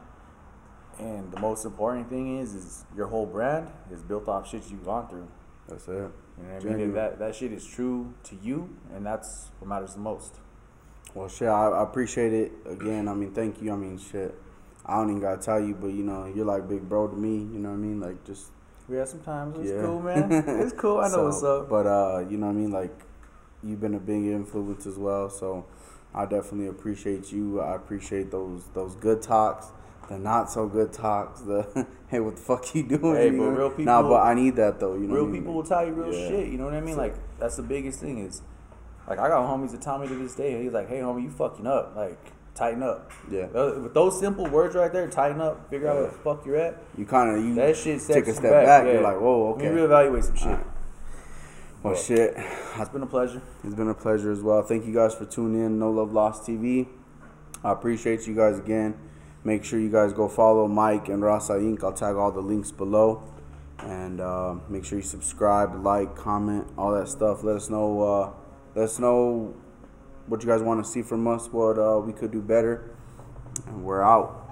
[1.00, 4.86] And the most important thing is, is your whole brand is built off shit you've
[4.86, 5.28] gone through.
[5.68, 5.92] That's it.
[5.92, 6.94] You know what I mean?
[6.94, 10.36] That that shit is true to you, and that's what matters the most.
[11.14, 13.08] Well, shit, I, I appreciate it again.
[13.08, 13.72] I mean, thank you.
[13.72, 14.36] I mean, shit,
[14.86, 17.38] I don't even gotta tell you, but you know, you're like big bro to me.
[17.38, 18.00] You know what I mean?
[18.00, 18.48] Like, just
[18.88, 19.82] we Yeah, sometimes it's yeah.
[19.82, 20.32] cool, man.
[20.62, 21.00] It's cool.
[21.00, 21.70] I know So, what's up.
[21.70, 22.72] But uh, you know what I mean?
[22.72, 22.98] Like,
[23.64, 25.30] you've been a big influence as well.
[25.30, 25.66] So,
[26.16, 27.60] I definitely appreciate you.
[27.62, 29.68] I appreciate those those good talks,
[30.10, 31.42] the not so good talks.
[31.42, 33.16] The hey, what the fuck you doing?
[33.16, 33.50] Hey, you but know?
[33.70, 34.94] real Nah, but I need that though.
[34.96, 35.42] You know, real what I mean?
[35.42, 36.28] people will tell you real Yeah.
[36.30, 36.48] shit.
[36.48, 36.96] You know what I mean?
[36.96, 38.42] So- Like that's the biggest thing is,
[39.10, 41.30] like I got homies that tell me to this day, he's like, "Hey, homie, you
[41.30, 41.94] fucking up.
[41.98, 42.18] Like
[42.56, 43.48] tighten up." Yeah.
[43.54, 46.02] Uh, With those simple words right there, tighten up, figure out Yeah.
[46.04, 46.82] where the fuck you're at.
[46.98, 48.86] You kind of you That shit take a step back.
[48.86, 48.94] yeah.
[48.94, 49.66] You're like, whoa, okay.
[49.68, 50.60] reevaluate some shit.
[51.86, 52.34] Well, But- shit.
[52.80, 53.44] It's been a pleasure.
[53.64, 54.64] It's been a pleasure as well.
[54.64, 55.78] Thank you guys for tuning in.
[55.78, 56.88] No Love Lost TV.
[57.64, 58.96] I appreciate you guys again.
[59.44, 61.84] Make sure you guys go follow Mike and Rasa Inc.
[61.84, 63.22] I'll tag all the links below.
[63.78, 67.44] And uh, make sure you subscribe, like, comment, all that stuff.
[67.44, 68.02] Let us know.
[68.02, 68.32] Uh,
[68.74, 69.54] let us know
[70.26, 71.50] what you guys want to see from us.
[71.52, 72.96] What uh, we could do better.
[73.68, 74.45] And we're out.